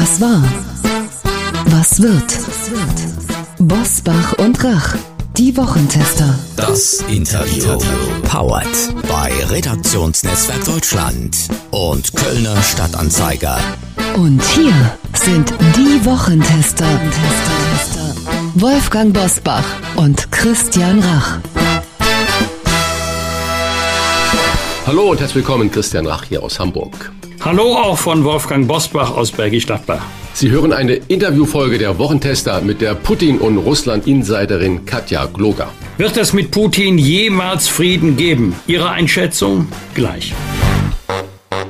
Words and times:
Was 0.00 0.18
war? 0.18 0.42
Was 1.66 2.00
wird? 2.00 2.38
Bosbach 3.58 4.32
und 4.38 4.64
Rach, 4.64 4.96
die 5.36 5.54
Wochentester. 5.54 6.38
Das 6.56 7.04
Interview. 7.06 7.78
Powered 8.22 8.66
bei 9.06 9.30
Redaktionsnetzwerk 9.50 10.64
Deutschland 10.64 11.36
und 11.70 12.16
Kölner 12.16 12.62
Stadtanzeiger. 12.62 13.58
Und 14.16 14.42
hier 14.42 14.72
sind 15.22 15.52
die 15.76 16.02
Wochentester. 16.06 16.88
Wolfgang 18.54 19.12
Bosbach 19.12 19.66
und 19.96 20.32
Christian 20.32 21.00
Rach. 21.00 21.40
Hallo 24.86 25.10
und 25.10 25.20
herzlich 25.20 25.44
willkommen, 25.44 25.70
Christian 25.70 26.06
Rach 26.06 26.24
hier 26.24 26.42
aus 26.42 26.58
Hamburg. 26.58 27.12
Hallo 27.42 27.74
auch 27.74 27.96
von 27.96 28.22
Wolfgang 28.22 28.68
Bosbach 28.68 29.16
aus 29.16 29.32
Bergisch 29.32 29.64
Gladbach. 29.64 30.04
Sie 30.34 30.50
hören 30.50 30.74
eine 30.74 30.96
Interviewfolge 31.08 31.78
der 31.78 31.98
Wochentester 31.98 32.60
mit 32.60 32.82
der 32.82 32.94
Putin- 32.94 33.38
und 33.38 33.56
Russland-Insiderin 33.56 34.84
Katja 34.84 35.24
Gloger. 35.24 35.70
Wird 35.96 36.18
es 36.18 36.34
mit 36.34 36.50
Putin 36.50 36.98
jemals 36.98 37.66
Frieden 37.66 38.18
geben? 38.18 38.54
Ihre 38.66 38.90
Einschätzung 38.90 39.68
gleich. 39.94 40.34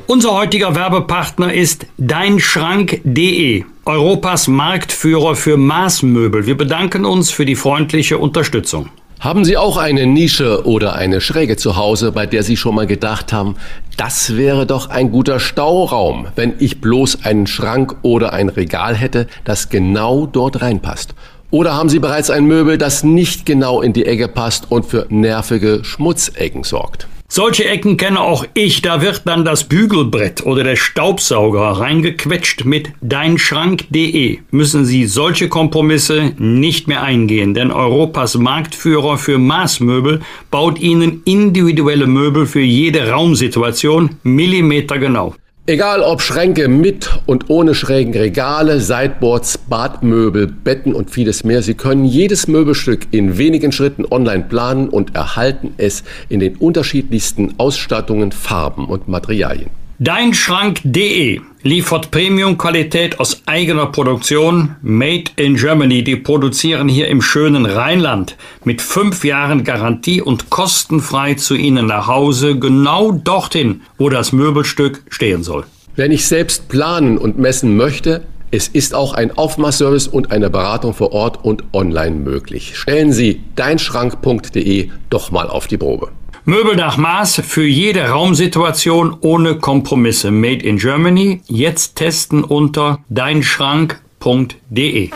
Unser 0.09 0.33
heutiger 0.33 0.75
Werbepartner 0.75 1.55
ist 1.55 1.87
deinschrank.de, 1.99 3.65
Europas 3.85 4.49
Marktführer 4.49 5.37
für 5.37 5.57
Maßmöbel. 5.57 6.47
Wir 6.47 6.57
bedanken 6.57 7.05
uns 7.05 7.31
für 7.31 7.47
die 7.47 7.55
freundliche 7.55 8.19
Unterstützung. 8.19 8.89
Haben 9.21 9.45
Sie 9.45 9.59
auch 9.59 9.77
eine 9.77 10.07
Nische 10.07 10.67
oder 10.67 10.95
eine 10.95 11.21
Schräge 11.21 11.59
zu 11.59 11.77
Hause, 11.77 12.11
bei 12.11 12.25
der 12.25 12.43
Sie 12.43 12.57
schon 12.57 12.75
mal 12.75 12.87
gedacht 12.87 13.35
haben, 13.35 13.57
das 13.99 14.39
wäre 14.39 14.65
doch 14.65 14.89
ein 14.89 15.11
guter 15.13 15.39
Stauraum, 15.41 16.29
wenn 16.37 16.55
ich 16.59 16.81
bloß 16.81 17.27
einen 17.27 17.47
Schrank 17.47 17.97
oder 18.01 18.33
ein 18.33 18.49
Regal 18.49 18.97
hätte, 18.97 19.27
das 19.45 19.69
genau 19.69 20.25
dort 20.25 20.63
reinpasst? 20.63 21.15
Oder 21.51 21.75
haben 21.75 21.91
Sie 21.91 21.99
bereits 21.99 22.31
ein 22.31 22.47
Möbel, 22.47 22.79
das 22.79 23.05
nicht 23.05 23.45
genau 23.45 23.83
in 23.83 23.93
die 23.93 24.07
Ecke 24.07 24.27
passt 24.27 24.71
und 24.71 24.87
für 24.87 25.05
nervige 25.11 25.85
Schmutzecken 25.85 26.65
sorgt? 26.65 27.07
Solche 27.33 27.65
Ecken 27.65 27.97
kenne 27.97 28.19
auch 28.21 28.45
ich. 28.55 28.83
Da 28.83 29.03
wird 29.03 29.23
dann 29.25 29.45
das 29.45 29.63
Bügelbrett 29.63 30.45
oder 30.45 30.65
der 30.65 30.75
Staubsauger 30.75 31.61
reingequetscht 31.61 32.65
mit 32.65 32.91
deinschrank.de. 33.03 34.39
Müssen 34.51 34.85
Sie 34.85 35.07
solche 35.07 35.49
Kompromisse 35.49 36.33
nicht 36.39 36.89
mehr 36.89 37.05
eingehen, 37.05 37.55
denn 37.55 37.71
Europas 37.71 38.37
Marktführer 38.37 39.17
für 39.17 39.39
Maßmöbel 39.39 40.23
baut 40.51 40.81
Ihnen 40.81 41.23
individuelle 41.25 42.09
Möbel 42.09 42.47
für 42.47 42.63
jede 42.63 43.09
Raumsituation 43.09 44.17
millimetergenau. 44.25 45.37
Egal 45.67 46.01
ob 46.01 46.23
Schränke 46.23 46.69
mit 46.69 47.11
und 47.27 47.51
ohne 47.51 47.75
schrägen 47.75 48.15
Regale, 48.15 48.81
Sideboards, 48.81 49.59
Badmöbel, 49.59 50.47
Betten 50.47 50.95
und 50.95 51.11
vieles 51.11 51.45
mehr, 51.45 51.63
Sie 51.63 51.75
können 51.75 52.05
jedes 52.05 52.49
Möbelstück 52.49 53.09
in 53.11 53.37
wenigen 53.37 53.71
Schritten 53.71 54.07
online 54.11 54.45
planen 54.49 54.89
und 54.89 55.15
erhalten 55.15 55.75
es 55.77 56.03
in 56.29 56.41
den 56.41 56.57
unterschiedlichsten 56.57 57.55
Ausstattungen, 57.59 58.33
Farben 58.33 58.87
und 58.87 59.07
Materialien. 59.07 59.80
Deinschrank.de 60.03 61.43
liefert 61.63 62.11
Premium-Qualität 62.11 63.21
aus 63.21 63.43
eigener 63.45 63.85
Produktion, 63.85 64.77
made 64.81 65.25
in 65.37 65.57
Germany. 65.57 66.03
Die 66.03 66.17
produzieren 66.17 66.89
hier 66.89 67.09
im 67.09 67.21
schönen 67.21 67.67
Rheinland 67.67 68.39
mit 68.65 68.81
fünf 68.81 69.27
Jahren 69.27 69.63
Garantie 69.63 70.23
und 70.23 70.49
kostenfrei 70.49 71.35
zu 71.35 71.55
Ihnen 71.55 71.89
nach 71.89 72.07
Hause, 72.07 72.59
genau 72.59 73.13
dorthin, 73.13 73.83
wo 73.99 74.09
das 74.09 74.33
Möbelstück 74.33 75.03
stehen 75.11 75.43
soll. 75.43 75.67
Wenn 75.97 76.13
ich 76.13 76.27
selbst 76.27 76.71
planen 76.71 77.19
und 77.19 77.39
messen 77.39 77.77
möchte, 77.77 78.23
es 78.51 78.69
ist 78.69 78.95
auch 78.95 79.13
ein 79.13 79.37
Aufmaßservice 79.37 80.09
und 80.09 80.33
eine 80.33 80.49
Beratung 80.49 80.95
vor 80.95 81.13
Ort 81.13 81.45
und 81.45 81.63
online 81.75 82.17
möglich. 82.17 82.73
Stellen 82.75 83.13
Sie 83.13 83.43
deinschrank.de 83.55 84.89
doch 85.11 85.31
mal 85.31 85.51
auf 85.51 85.67
die 85.67 85.77
Probe. 85.77 86.11
Möbel 86.45 86.77
nach 86.77 86.97
Maß 86.97 87.43
für 87.47 87.67
jede 87.67 88.09
Raumsituation 88.09 89.17
ohne 89.21 89.57
Kompromisse. 89.57 90.31
Made 90.31 90.65
in 90.65 90.79
Germany. 90.79 91.43
Jetzt 91.47 91.97
testen 91.97 92.45
unter 92.45 93.01
deinschrank.de. 93.09 95.11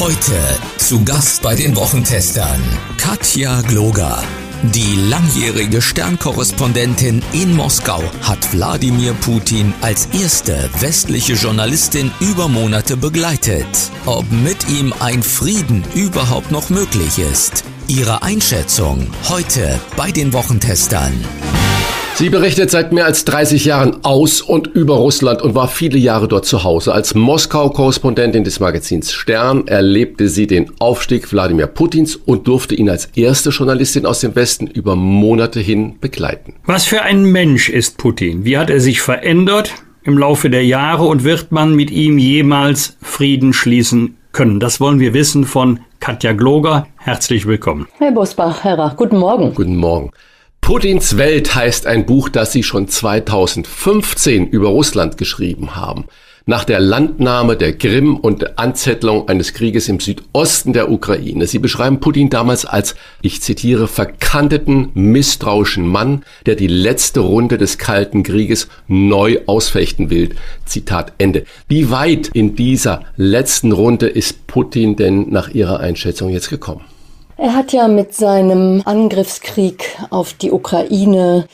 Heute 0.00 0.32
zu 0.78 1.04
Gast 1.04 1.42
bei 1.42 1.54
den 1.54 1.76
Wochentestern 1.76 2.62
Katja 2.96 3.60
Gloger. 3.62 4.22
Die 4.62 4.96
langjährige 5.10 5.82
Sternkorrespondentin 5.82 7.20
in 7.32 7.54
Moskau 7.54 8.02
hat 8.22 8.52
Wladimir 8.52 9.12
Putin 9.14 9.74
als 9.80 10.06
erste 10.06 10.70
westliche 10.78 11.34
Journalistin 11.34 12.12
über 12.20 12.48
Monate 12.48 12.96
begleitet. 12.96 13.66
Ob 14.06 14.30
mit 14.30 14.70
ihm 14.70 14.94
ein 15.00 15.22
Frieden 15.22 15.84
überhaupt 15.94 16.52
noch 16.52 16.70
möglich 16.70 17.18
ist. 17.18 17.64
Ihre 17.88 18.22
Einschätzung 18.22 19.08
heute 19.28 19.80
bei 19.96 20.12
den 20.12 20.32
Wochentestern. 20.32 21.12
Sie 22.14 22.30
berichtet 22.30 22.70
seit 22.70 22.92
mehr 22.92 23.06
als 23.06 23.24
30 23.24 23.64
Jahren 23.64 24.04
aus 24.04 24.40
und 24.40 24.68
über 24.68 24.94
Russland 24.94 25.42
und 25.42 25.54
war 25.54 25.66
viele 25.66 25.98
Jahre 25.98 26.28
dort 26.28 26.46
zu 26.46 26.62
Hause. 26.62 26.92
Als 26.94 27.14
Moskau-Korrespondentin 27.14 28.44
des 28.44 28.60
Magazins 28.60 29.12
Stern 29.12 29.66
erlebte 29.66 30.28
sie 30.28 30.46
den 30.46 30.70
Aufstieg 30.78 31.32
Wladimir 31.32 31.66
Putins 31.66 32.14
und 32.14 32.46
durfte 32.46 32.74
ihn 32.74 32.88
als 32.88 33.06
erste 33.16 33.50
Journalistin 33.50 34.06
aus 34.06 34.20
dem 34.20 34.36
Westen 34.36 34.68
über 34.68 34.94
Monate 34.94 35.58
hin 35.60 35.96
begleiten. 36.00 36.54
Was 36.64 36.84
für 36.84 37.02
ein 37.02 37.24
Mensch 37.24 37.68
ist 37.68 37.98
Putin? 37.98 38.44
Wie 38.44 38.58
hat 38.58 38.70
er 38.70 38.80
sich 38.80 39.00
verändert 39.00 39.74
im 40.04 40.16
Laufe 40.16 40.50
der 40.50 40.64
Jahre 40.64 41.04
und 41.04 41.24
wird 41.24 41.50
man 41.50 41.74
mit 41.74 41.90
ihm 41.90 42.18
jemals 42.18 42.96
Frieden 43.02 43.52
schließen 43.52 44.16
können? 44.30 44.60
Das 44.60 44.78
wollen 44.80 45.00
wir 45.00 45.14
wissen 45.14 45.44
von 45.44 45.80
Katja 45.98 46.32
Gloger. 46.32 46.86
Herzlich 47.04 47.46
willkommen. 47.46 47.88
Herr 47.98 48.12
Bosbach, 48.12 48.62
Herr 48.62 48.78
Rach, 48.78 48.94
guten 48.94 49.18
Morgen. 49.18 49.54
Guten 49.54 49.74
Morgen. 49.74 50.12
Putins 50.60 51.16
Welt 51.16 51.52
heißt 51.52 51.84
ein 51.88 52.06
Buch, 52.06 52.28
das 52.28 52.52
Sie 52.52 52.62
schon 52.62 52.86
2015 52.86 54.46
über 54.46 54.68
Russland 54.68 55.18
geschrieben 55.18 55.74
haben. 55.74 56.04
Nach 56.44 56.64
der 56.64 56.80
Landnahme 56.80 57.56
der 57.56 57.72
Krim 57.72 58.16
und 58.16 58.42
der 58.42 58.58
Anzettlung 58.58 59.28
eines 59.28 59.54
Krieges 59.54 59.88
im 59.88 60.00
Südosten 60.00 60.72
der 60.72 60.90
Ukraine. 60.90 61.46
Sie 61.46 61.60
beschreiben 61.60 62.00
Putin 62.00 62.30
damals 62.30 62.66
als, 62.66 62.96
ich 63.20 63.40
zitiere, 63.40 63.86
verkanteten, 63.86 64.90
misstrauischen 64.94 65.86
Mann, 65.86 66.24
der 66.46 66.56
die 66.56 66.66
letzte 66.66 67.20
Runde 67.20 67.58
des 67.58 67.78
Kalten 67.78 68.24
Krieges 68.24 68.66
neu 68.88 69.38
ausfechten 69.46 70.10
will. 70.10 70.30
Zitat 70.64 71.12
Ende. 71.18 71.44
Wie 71.68 71.92
weit 71.92 72.30
in 72.34 72.56
dieser 72.56 73.04
letzten 73.16 73.70
Runde 73.70 74.08
ist 74.08 74.48
Putin 74.48 74.96
denn 74.96 75.30
nach 75.30 75.48
Ihrer 75.50 75.78
Einschätzung 75.78 76.30
jetzt 76.30 76.50
gekommen? 76.50 76.80
Er 77.36 77.54
hat 77.54 77.72
ja 77.72 77.86
mit 77.86 78.14
seinem 78.14 78.82
Angriffskrieg 78.84 79.96
auf 80.10 80.32
die 80.32 80.50
Ukraine 80.50 81.46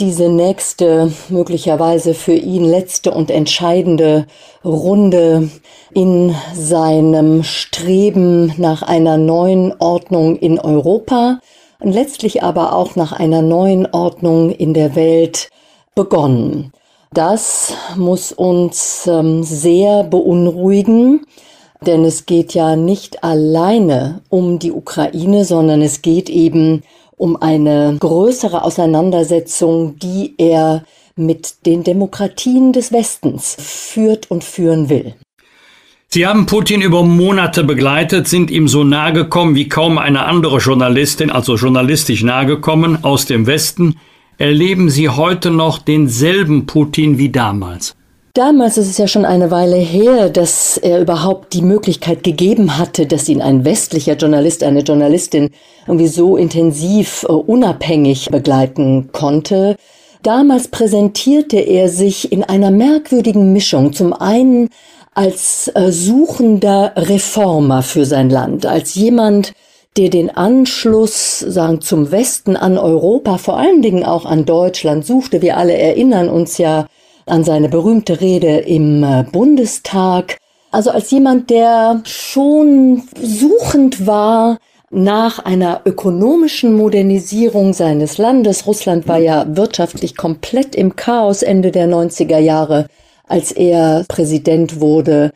diese 0.00 0.28
nächste, 0.28 1.12
möglicherweise 1.28 2.14
für 2.14 2.34
ihn 2.34 2.64
letzte 2.64 3.10
und 3.12 3.30
entscheidende 3.30 4.26
Runde 4.64 5.50
in 5.92 6.34
seinem 6.54 7.42
Streben 7.42 8.54
nach 8.56 8.82
einer 8.82 9.18
neuen 9.18 9.74
Ordnung 9.78 10.36
in 10.36 10.58
Europa 10.58 11.40
und 11.80 11.92
letztlich 11.92 12.42
aber 12.42 12.74
auch 12.74 12.96
nach 12.96 13.12
einer 13.12 13.42
neuen 13.42 13.86
Ordnung 13.92 14.50
in 14.50 14.74
der 14.74 14.94
Welt 14.94 15.50
begonnen. 15.94 16.72
Das 17.12 17.74
muss 17.96 18.32
uns 18.32 19.06
ähm, 19.06 19.42
sehr 19.42 20.04
beunruhigen. 20.04 21.26
Denn 21.86 22.04
es 22.04 22.26
geht 22.26 22.52
ja 22.52 22.76
nicht 22.76 23.24
alleine 23.24 24.20
um 24.28 24.58
die 24.58 24.70
Ukraine, 24.70 25.46
sondern 25.46 25.80
es 25.80 26.02
geht 26.02 26.28
eben 26.28 26.82
um 27.20 27.36
eine 27.36 27.96
größere 28.00 28.64
Auseinandersetzung, 28.64 29.98
die 29.98 30.34
er 30.38 30.84
mit 31.16 31.66
den 31.66 31.84
Demokratien 31.84 32.72
des 32.72 32.92
Westens 32.92 33.56
führt 33.58 34.30
und 34.30 34.42
führen 34.42 34.88
will. 34.88 35.14
Sie 36.08 36.26
haben 36.26 36.46
Putin 36.46 36.80
über 36.80 37.02
Monate 37.02 37.62
begleitet, 37.62 38.26
sind 38.26 38.50
ihm 38.50 38.68
so 38.68 38.84
nahe 38.84 39.12
gekommen 39.12 39.54
wie 39.54 39.68
kaum 39.68 39.98
eine 39.98 40.24
andere 40.24 40.58
Journalistin, 40.58 41.30
also 41.30 41.56
journalistisch 41.56 42.22
nahe 42.22 42.46
gekommen 42.46 43.04
aus 43.04 43.26
dem 43.26 43.46
Westen. 43.46 44.00
Erleben 44.38 44.88
Sie 44.88 45.10
heute 45.10 45.50
noch 45.50 45.78
denselben 45.78 46.64
Putin 46.64 47.18
wie 47.18 47.28
damals? 47.28 47.94
Damals 48.34 48.78
ist 48.78 48.88
es 48.88 48.98
ja 48.98 49.08
schon 49.08 49.24
eine 49.24 49.50
Weile 49.50 49.76
her, 49.76 50.30
dass 50.30 50.76
er 50.76 51.00
überhaupt 51.00 51.52
die 51.52 51.62
Möglichkeit 51.62 52.22
gegeben 52.22 52.78
hatte, 52.78 53.06
dass 53.06 53.28
ihn 53.28 53.42
ein 53.42 53.64
westlicher 53.64 54.14
Journalist, 54.14 54.62
eine 54.62 54.82
Journalistin 54.82 55.50
irgendwie 55.86 56.06
so 56.06 56.36
intensiv 56.36 57.26
uh, 57.28 57.32
unabhängig 57.32 58.28
begleiten 58.30 59.10
konnte. 59.10 59.76
Damals 60.22 60.68
präsentierte 60.68 61.58
er 61.58 61.88
sich 61.88 62.30
in 62.30 62.44
einer 62.44 62.70
merkwürdigen 62.70 63.52
Mischung. 63.52 63.92
Zum 63.94 64.12
einen 64.12 64.68
als 65.12 65.68
äh, 65.74 65.90
suchender 65.90 66.92
Reformer 66.94 67.82
für 67.82 68.04
sein 68.04 68.30
Land, 68.30 68.64
als 68.64 68.94
jemand, 68.94 69.54
der 69.96 70.08
den 70.08 70.30
Anschluss 70.30 71.40
sagen, 71.40 71.80
zum 71.80 72.12
Westen 72.12 72.56
an 72.56 72.78
Europa, 72.78 73.38
vor 73.38 73.56
allen 73.56 73.82
Dingen 73.82 74.04
auch 74.04 74.24
an 74.24 74.44
Deutschland 74.44 75.04
suchte. 75.04 75.42
Wir 75.42 75.56
alle 75.56 75.76
erinnern 75.76 76.28
uns 76.28 76.58
ja 76.58 76.86
an 77.30 77.44
seine 77.44 77.68
berühmte 77.68 78.20
Rede 78.20 78.58
im 78.58 79.02
äh, 79.02 79.24
Bundestag, 79.30 80.36
Also 80.72 80.90
als 80.90 81.10
jemand, 81.10 81.50
der 81.50 82.02
schon 82.04 83.02
suchend 83.20 84.06
war 84.06 84.58
nach 84.90 85.38
einer 85.38 85.82
ökonomischen 85.84 86.74
Modernisierung 86.74 87.72
seines 87.72 88.18
Landes. 88.18 88.66
Russland 88.66 89.06
war 89.08 89.18
ja 89.18 89.46
wirtschaftlich 89.56 90.16
komplett 90.16 90.74
im 90.74 90.96
Chaos 90.96 91.42
Ende 91.42 91.70
der 91.70 91.88
90er 91.88 92.38
Jahre, 92.38 92.86
als 93.26 93.52
er 93.52 94.04
Präsident 94.08 94.80
wurde. 94.80 95.32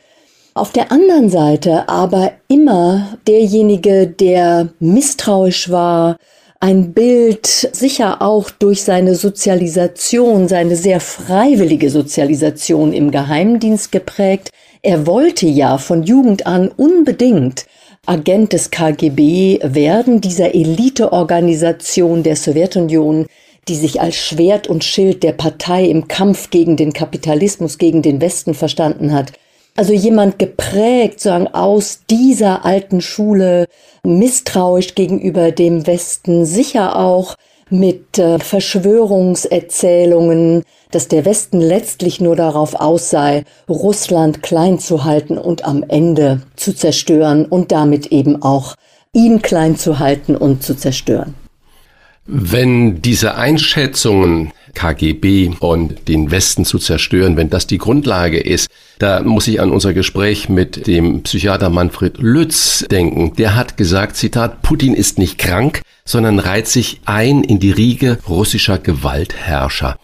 Auf 0.55 0.71
der 0.71 0.93
anderen 0.93 1.31
Seite 1.31 1.89
aber 1.89 2.33
immer 2.49 3.17
derjenige, 3.27 4.07
der 4.07 4.69
misstrauisch 4.79 5.71
war, 5.71 6.17
ein 6.65 6.95
Bild 6.95 7.45
sicher 7.47 8.23
auch 8.23 8.49
durch 8.49 8.85
seine 8.85 9.17
Sozialisation, 9.17 10.49
seine 10.49 10.77
sehr 10.77 10.99
freiwillige 10.99 11.91
Sozialisation 11.91 12.95
im 12.95 13.11
Geheimdienst 13.11 13.93
geprägt. 13.93 14.49
Er 14.81 15.07
wollte 15.07 15.45
ja 15.45 15.77
von 15.77 16.05
Jugend 16.05 16.47
an 16.47 16.69
unbedingt 16.75 17.67
Agent 18.07 18.55
des 18.55 18.71
KGB 18.71 19.59
werden, 19.63 20.23
dieser 20.23 20.55
Eliteorganisation 20.55 22.23
der 22.23 22.37
Sowjetunion, 22.37 23.27
die 23.69 23.77
sich 23.77 24.01
als 24.01 24.17
Schwert 24.17 24.67
und 24.67 24.85
Schild 24.85 25.23
der 25.23 25.33
Partei 25.33 25.85
im 25.85 26.09
Kampf 26.09 26.49
gegen 26.49 26.79
den 26.79 26.95
Kapitalismus, 26.95 27.77
gegen 27.77 28.01
den 28.01 28.23
Westen 28.23 28.55
verstanden 28.55 29.13
hat. 29.13 29.33
Also 29.77 29.93
jemand 29.93 30.39
geprägt, 30.39 31.19
sagen, 31.19 31.49
aus 31.49 32.03
dieser 32.09 32.65
alten 32.65 33.01
Schule, 33.01 33.67
misstrauisch 34.05 34.95
gegenüber 34.95 35.51
dem 35.51 35.89
Westen, 35.89 36.47
sicher 36.47 36.97
auch 36.97 37.35
mit 37.71 38.17
äh, 38.19 38.39
Verschwörungserzählungen, 38.39 40.63
dass 40.93 41.09
der 41.09 41.25
Westen 41.25 41.61
letztlich 41.61 42.21
nur 42.21 42.37
darauf 42.37 42.77
aus 42.77 43.11
sei, 43.11 43.43
Russland 43.69 44.45
klein 44.45 44.79
zu 44.79 45.05
halten 45.05 45.39
und 45.39 45.65
am 45.65 45.83
Ende 45.83 46.43
zu 46.55 46.73
zerstören 46.73 47.45
und 47.45 47.73
damit 47.73 48.13
eben 48.13 48.43
auch 48.43 48.77
ihn 49.13 49.43
klein 49.43 49.75
zu 49.77 49.99
halten 49.99 50.37
und 50.37 50.63
zu 50.63 50.77
zerstören. 50.77 51.35
Wenn 52.27 53.03
diese 53.03 53.35
Einschätzungen 53.35 54.53
KGB 54.75 55.53
und 55.61 56.09
den 56.09 56.31
Westen 56.31 56.65
zu 56.65 56.79
zerstören, 56.79 57.37
wenn 57.37 57.51
das 57.51 57.67
die 57.67 57.79
Grundlage 57.79 58.41
ist, 58.41 58.69
da 58.99 59.23
muss 59.23 59.47
ich 59.47 59.61
an 59.61 59.71
unser 59.71 59.93
Gespräch 59.93 60.49
mit 60.49 60.87
dem 60.87 61.23
Psychiater 61.23 61.69
Manfred 61.69 62.19
Lütz 62.19 62.85
denken. 62.91 63.35
Der 63.37 63.55
hat 63.55 63.77
gesagt, 63.77 64.17
Zitat, 64.17 64.63
Putin 64.63 64.95
ist 64.95 65.19
nicht 65.19 65.39
krank, 65.39 65.83
sondern 66.05 66.39
reiht 66.39 66.67
sich 66.67 67.01
ein 67.05 67.45
in 67.45 67.61
die 67.61 67.73
Riege 67.73 68.19
russischer 68.29 68.79
Gewaltherrscher. 68.79 69.99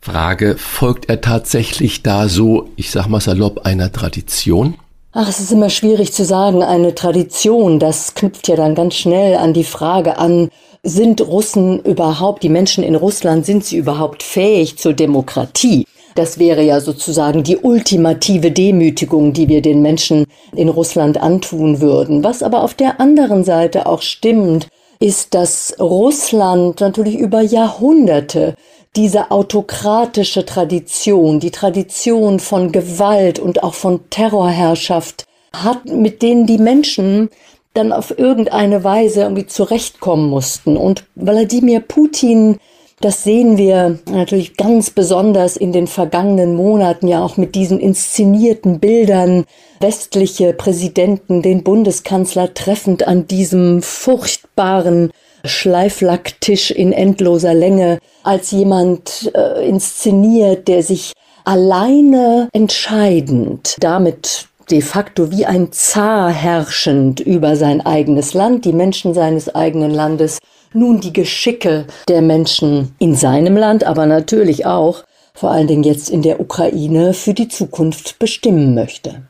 Frage, 0.00 0.56
folgt 0.58 1.08
er 1.08 1.20
tatsächlich 1.20 2.02
da 2.02 2.28
so, 2.28 2.70
ich 2.76 2.90
sag 2.90 3.08
mal 3.08 3.20
salopp, 3.20 3.66
einer 3.66 3.92
Tradition? 3.92 4.74
Ach, 5.14 5.28
es 5.28 5.40
ist 5.40 5.52
immer 5.52 5.68
schwierig 5.68 6.14
zu 6.14 6.24
sagen, 6.24 6.62
eine 6.62 6.94
Tradition, 6.94 7.78
das 7.78 8.14
knüpft 8.14 8.48
ja 8.48 8.56
dann 8.56 8.74
ganz 8.74 8.94
schnell 8.94 9.36
an 9.36 9.52
die 9.52 9.62
Frage 9.62 10.16
an, 10.16 10.48
sind 10.82 11.20
Russen 11.20 11.80
überhaupt, 11.80 12.42
die 12.42 12.48
Menschen 12.48 12.82
in 12.82 12.94
Russland, 12.94 13.44
sind 13.44 13.62
sie 13.62 13.76
überhaupt 13.76 14.22
fähig 14.22 14.78
zur 14.78 14.94
Demokratie? 14.94 15.86
Das 16.14 16.38
wäre 16.38 16.62
ja 16.62 16.80
sozusagen 16.80 17.42
die 17.42 17.58
ultimative 17.58 18.52
Demütigung, 18.52 19.34
die 19.34 19.48
wir 19.48 19.60
den 19.60 19.82
Menschen 19.82 20.24
in 20.56 20.70
Russland 20.70 21.18
antun 21.18 21.82
würden. 21.82 22.24
Was 22.24 22.42
aber 22.42 22.62
auf 22.62 22.72
der 22.72 22.98
anderen 22.98 23.44
Seite 23.44 23.84
auch 23.84 24.00
stimmt, 24.00 24.68
ist, 24.98 25.34
dass 25.34 25.76
Russland 25.78 26.80
natürlich 26.80 27.18
über 27.18 27.42
Jahrhunderte 27.42 28.54
diese 28.96 29.30
autokratische 29.30 30.44
Tradition, 30.44 31.40
die 31.40 31.50
Tradition 31.50 32.40
von 32.40 32.72
Gewalt 32.72 33.38
und 33.38 33.62
auch 33.62 33.74
von 33.74 34.00
Terrorherrschaft 34.10 35.26
hat, 35.52 35.86
mit 35.86 36.22
denen 36.22 36.46
die 36.46 36.58
Menschen 36.58 37.30
dann 37.74 37.92
auf 37.92 38.18
irgendeine 38.18 38.84
Weise 38.84 39.22
irgendwie 39.22 39.46
zurechtkommen 39.46 40.28
mussten. 40.28 40.76
Und 40.76 41.04
Wladimir 41.14 41.80
Putin, 41.80 42.58
das 43.00 43.24
sehen 43.24 43.56
wir 43.56 43.98
natürlich 44.10 44.56
ganz 44.56 44.90
besonders 44.90 45.56
in 45.56 45.72
den 45.72 45.86
vergangenen 45.86 46.54
Monaten 46.54 47.08
ja 47.08 47.24
auch 47.24 47.38
mit 47.38 47.54
diesen 47.54 47.80
inszenierten 47.80 48.78
Bildern, 48.78 49.44
westliche 49.80 50.52
Präsidenten, 50.52 51.40
den 51.40 51.64
Bundeskanzler 51.64 52.52
treffend 52.52 53.06
an 53.08 53.26
diesem 53.26 53.82
furchtbaren 53.82 55.10
Schleiflacktisch 55.44 56.70
in 56.70 56.92
endloser 56.92 57.54
Länge 57.54 57.98
als 58.22 58.50
jemand 58.50 59.30
äh, 59.34 59.66
inszeniert, 59.68 60.68
der 60.68 60.82
sich 60.82 61.12
alleine 61.44 62.48
entscheidend 62.52 63.76
damit 63.80 64.46
de 64.70 64.80
facto 64.80 65.30
wie 65.30 65.44
ein 65.44 65.72
Zar 65.72 66.30
herrschend 66.30 67.20
über 67.20 67.56
sein 67.56 67.84
eigenes 67.84 68.32
Land, 68.32 68.64
die 68.64 68.72
Menschen 68.72 69.12
seines 69.12 69.54
eigenen 69.54 69.90
Landes, 69.90 70.38
nun 70.72 71.00
die 71.00 71.12
Geschicke 71.12 71.86
der 72.08 72.22
Menschen 72.22 72.94
in 72.98 73.14
seinem 73.14 73.56
Land, 73.56 73.84
aber 73.84 74.06
natürlich 74.06 74.64
auch 74.64 75.04
vor 75.34 75.50
allen 75.50 75.66
Dingen 75.66 75.82
jetzt 75.82 76.08
in 76.10 76.22
der 76.22 76.40
Ukraine 76.40 77.14
für 77.14 77.34
die 77.34 77.48
Zukunft 77.48 78.18
bestimmen 78.18 78.74
möchte. 78.74 79.22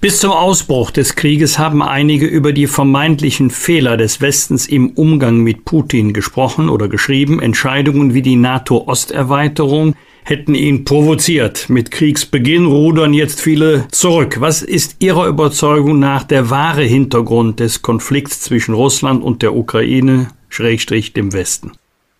Bis 0.00 0.20
zum 0.20 0.30
Ausbruch 0.30 0.92
des 0.92 1.16
Krieges 1.16 1.58
haben 1.58 1.82
einige 1.82 2.24
über 2.24 2.52
die 2.52 2.68
vermeintlichen 2.68 3.50
Fehler 3.50 3.96
des 3.96 4.20
Westens 4.20 4.68
im 4.68 4.90
Umgang 4.90 5.38
mit 5.38 5.64
Putin 5.64 6.12
gesprochen 6.12 6.68
oder 6.68 6.86
geschrieben. 6.86 7.42
Entscheidungen 7.42 8.14
wie 8.14 8.22
die 8.22 8.36
NATO-Osterweiterung 8.36 9.96
hätten 10.22 10.54
ihn 10.54 10.84
provoziert. 10.84 11.68
Mit 11.68 11.90
Kriegsbeginn 11.90 12.66
rudern 12.66 13.12
jetzt 13.12 13.40
viele 13.40 13.88
zurück. 13.90 14.36
Was 14.38 14.62
ist 14.62 14.98
Ihrer 15.00 15.26
Überzeugung 15.26 15.98
nach 15.98 16.22
der 16.22 16.48
wahre 16.48 16.84
Hintergrund 16.84 17.58
des 17.58 17.82
Konflikts 17.82 18.40
zwischen 18.42 18.74
Russland 18.74 19.24
und 19.24 19.42
der 19.42 19.56
Ukraine, 19.56 20.28
Schrägstrich 20.48 21.12
dem 21.12 21.32
Westen? 21.32 21.72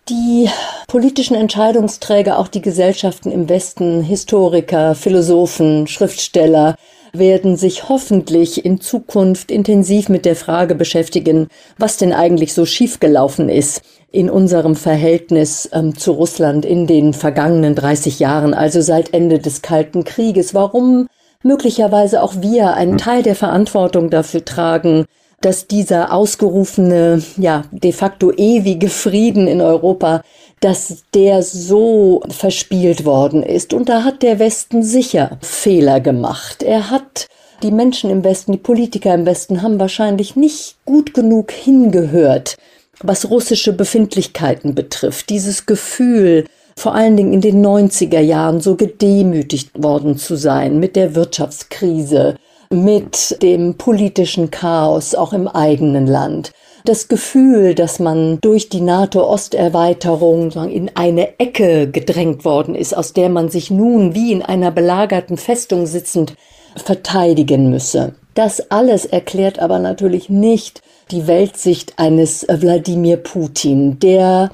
Die 0.09 0.49
politischen 0.89 1.35
Entscheidungsträger, 1.35 2.39
auch 2.39 2.49
die 2.49 2.61
Gesellschaften 2.61 3.31
im 3.31 3.47
Westen, 3.47 4.03
Historiker, 4.03 4.95
Philosophen, 4.95 5.87
Schriftsteller, 5.87 6.75
werden 7.13 7.57
sich 7.57 7.89
hoffentlich 7.89 8.65
in 8.65 8.81
Zukunft 8.81 9.51
intensiv 9.51 10.09
mit 10.09 10.25
der 10.25 10.35
Frage 10.35 10.75
beschäftigen, 10.75 11.47
was 11.77 11.97
denn 11.97 12.13
eigentlich 12.13 12.53
so 12.53 12.65
schiefgelaufen 12.65 13.49
ist 13.49 13.81
in 14.11 14.29
unserem 14.29 14.75
Verhältnis 14.75 15.69
ähm, 15.71 15.97
zu 15.97 16.11
Russland 16.13 16.65
in 16.65 16.87
den 16.87 17.13
vergangenen 17.13 17.75
30 17.75 18.19
Jahren, 18.19 18.53
also 18.53 18.81
seit 18.81 19.13
Ende 19.13 19.39
des 19.39 19.61
Kalten 19.61 20.03
Krieges. 20.03 20.53
Warum 20.53 21.07
möglicherweise 21.43 22.21
auch 22.23 22.35
wir 22.41 22.73
einen 22.73 22.97
Teil 22.97 23.23
der 23.23 23.35
Verantwortung 23.35 24.09
dafür 24.09 24.43
tragen, 24.43 25.05
dass 25.41 25.67
dieser 25.67 26.13
ausgerufene, 26.13 27.23
ja, 27.37 27.63
de 27.71 27.91
facto 27.91 28.31
ewige 28.31 28.89
Frieden 28.89 29.47
in 29.47 29.61
Europa 29.61 30.21
dass 30.59 31.03
der 31.13 31.41
so 31.41 32.21
verspielt 32.29 33.05
worden 33.05 33.43
ist. 33.43 33.73
Und 33.73 33.89
da 33.89 34.03
hat 34.03 34.23
der 34.23 34.39
Westen 34.39 34.83
sicher 34.83 35.37
Fehler 35.41 35.99
gemacht. 35.99 36.63
Er 36.63 36.89
hat 36.89 37.27
die 37.63 37.71
Menschen 37.71 38.09
im 38.09 38.23
Westen, 38.23 38.53
die 38.53 38.57
Politiker 38.57 39.13
im 39.13 39.25
Westen 39.25 39.61
haben 39.61 39.79
wahrscheinlich 39.79 40.35
nicht 40.35 40.77
gut 40.85 41.13
genug 41.13 41.51
hingehört, 41.51 42.57
was 43.01 43.29
russische 43.29 43.73
Befindlichkeiten 43.73 44.75
betrifft. 44.75 45.29
Dieses 45.29 45.65
Gefühl, 45.65 46.45
vor 46.75 46.95
allen 46.95 47.17
Dingen 47.17 47.33
in 47.33 47.41
den 47.41 47.65
90er 47.65 48.21
Jahren 48.21 48.61
so 48.61 48.75
gedemütigt 48.75 49.71
worden 49.81 50.17
zu 50.17 50.35
sein 50.35 50.79
mit 50.79 50.95
der 50.95 51.15
Wirtschaftskrise, 51.15 52.35
mit 52.71 53.41
dem 53.41 53.75
politischen 53.75 54.51
Chaos 54.51 55.15
auch 55.15 55.33
im 55.33 55.47
eigenen 55.47 56.05
Land 56.05 56.51
das 56.85 57.07
Gefühl, 57.07 57.75
dass 57.75 57.99
man 57.99 58.39
durch 58.41 58.69
die 58.69 58.81
NATO-Osterweiterung 58.81 60.51
in 60.69 60.91
eine 60.95 61.39
Ecke 61.39 61.89
gedrängt 61.89 62.45
worden 62.45 62.75
ist, 62.75 62.95
aus 62.95 63.13
der 63.13 63.29
man 63.29 63.49
sich 63.49 63.69
nun 63.69 64.15
wie 64.15 64.31
in 64.31 64.41
einer 64.41 64.71
belagerten 64.71 65.37
Festung 65.37 65.85
sitzend 65.85 66.35
verteidigen 66.75 67.69
müsse. 67.69 68.15
Das 68.33 68.71
alles 68.71 69.05
erklärt 69.05 69.59
aber 69.59 69.79
natürlich 69.79 70.29
nicht 70.29 70.81
die 71.11 71.27
Weltsicht 71.27 71.93
eines 71.97 72.45
Wladimir 72.47 73.17
Putin, 73.17 73.99
der 73.99 74.51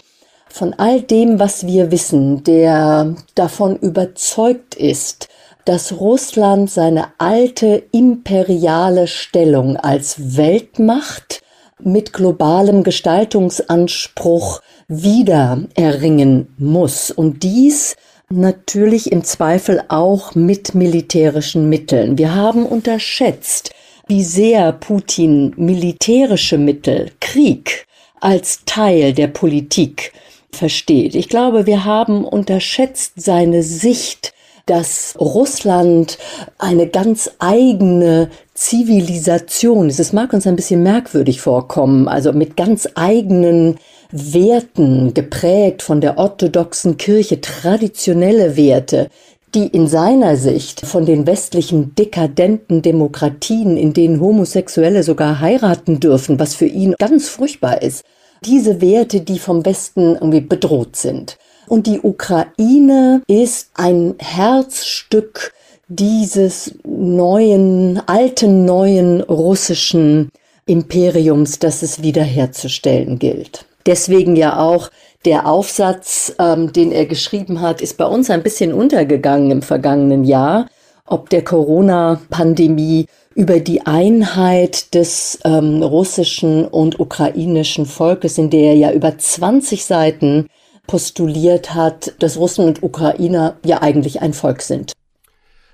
von 0.47 0.73
all 0.73 1.01
dem, 1.01 1.37
was 1.39 1.67
wir 1.67 1.91
wissen, 1.91 2.43
der 2.43 3.13
davon 3.35 3.75
überzeugt 3.75 4.73
ist, 4.75 5.27
dass 5.65 5.99
Russland 5.99 6.69
seine 6.69 7.07
alte 7.17 7.83
imperiale 7.91 9.07
Stellung 9.07 9.77
als 9.77 10.37
Weltmacht 10.37 11.41
mit 11.81 12.13
globalem 12.13 12.83
Gestaltungsanspruch 12.83 14.61
wieder 14.87 15.63
erringen 15.75 16.53
muss. 16.57 17.11
Und 17.11 17.43
dies 17.43 17.95
natürlich 18.29 19.11
im 19.11 19.23
Zweifel 19.23 19.83
auch 19.87 20.35
mit 20.35 20.75
militärischen 20.75 21.67
Mitteln. 21.69 22.17
Wir 22.17 22.33
haben 22.33 22.65
unterschätzt, 22.65 23.71
wie 24.07 24.23
sehr 24.23 24.71
Putin 24.71 25.53
militärische 25.57 26.57
Mittel, 26.57 27.11
Krieg 27.19 27.87
als 28.21 28.61
Teil 28.65 29.13
der 29.13 29.27
Politik 29.27 30.13
versteht. 30.51 31.15
Ich 31.15 31.27
glaube, 31.27 31.65
wir 31.65 31.85
haben 31.85 32.23
unterschätzt 32.23 33.13
seine 33.17 33.63
Sicht 33.63 34.34
dass 34.65 35.15
Russland 35.19 36.17
eine 36.57 36.87
ganz 36.87 37.29
eigene 37.39 38.29
Zivilisation 38.53 39.89
ist. 39.89 39.99
Es 39.99 40.13
mag 40.13 40.33
uns 40.33 40.47
ein 40.47 40.55
bisschen 40.55 40.81
merkwürdig 40.81 41.41
vorkommen, 41.41 42.07
also 42.07 42.33
mit 42.33 42.57
ganz 42.57 42.87
eigenen 42.95 43.77
Werten 44.11 45.13
geprägt 45.13 45.81
von 45.81 46.01
der 46.01 46.17
orthodoxen 46.17 46.97
Kirche, 46.97 47.41
traditionelle 47.41 48.55
Werte, 48.57 49.09
die 49.53 49.67
in 49.67 49.87
seiner 49.87 50.35
Sicht 50.35 50.81
von 50.81 51.05
den 51.05 51.27
westlichen 51.27 51.95
dekadenten 51.95 52.81
Demokratien, 52.81 53.77
in 53.77 53.93
denen 53.93 54.19
Homosexuelle 54.19 55.03
sogar 55.03 55.39
heiraten 55.39 55.99
dürfen, 55.99 56.39
was 56.39 56.55
für 56.55 56.65
ihn 56.65 56.95
ganz 56.99 57.29
furchtbar 57.29 57.81
ist, 57.81 58.03
diese 58.43 58.81
Werte, 58.81 59.21
die 59.21 59.39
vom 59.39 59.65
Westen 59.65 60.15
irgendwie 60.15 60.41
bedroht 60.41 60.95
sind. 60.95 61.37
Und 61.67 61.87
die 61.87 61.99
Ukraine 62.01 63.21
ist 63.27 63.69
ein 63.73 64.15
Herzstück 64.19 65.53
dieses 65.87 66.75
neuen, 66.83 68.01
alten, 68.07 68.65
neuen 68.65 69.21
russischen 69.21 70.31
Imperiums, 70.65 71.59
das 71.59 71.83
es 71.83 72.01
wiederherzustellen 72.01 73.19
gilt. 73.19 73.65
Deswegen 73.85 74.35
ja 74.35 74.59
auch 74.59 74.89
der 75.25 75.47
Aufsatz, 75.47 76.33
ähm, 76.39 76.73
den 76.73 76.91
er 76.91 77.05
geschrieben 77.05 77.61
hat, 77.61 77.81
ist 77.81 77.97
bei 77.97 78.05
uns 78.05 78.29
ein 78.29 78.43
bisschen 78.43 78.73
untergegangen 78.73 79.51
im 79.51 79.61
vergangenen 79.61 80.23
Jahr, 80.23 80.67
ob 81.05 81.29
der 81.29 81.43
Corona-Pandemie 81.43 83.05
über 83.35 83.59
die 83.59 83.85
Einheit 83.85 84.93
des 84.93 85.39
ähm, 85.43 85.83
russischen 85.83 86.65
und 86.65 86.99
ukrainischen 86.99 87.85
Volkes, 87.85 88.37
in 88.37 88.49
der 88.49 88.71
er 88.71 88.75
ja 88.75 88.91
über 88.91 89.17
20 89.17 89.85
Seiten 89.85 90.47
postuliert 90.87 91.73
hat, 91.73 92.13
dass 92.19 92.37
Russen 92.37 92.65
und 92.65 92.83
Ukrainer 92.83 93.57
ja 93.63 93.81
eigentlich 93.81 94.21
ein 94.21 94.33
Volk 94.33 94.61
sind. 94.61 94.93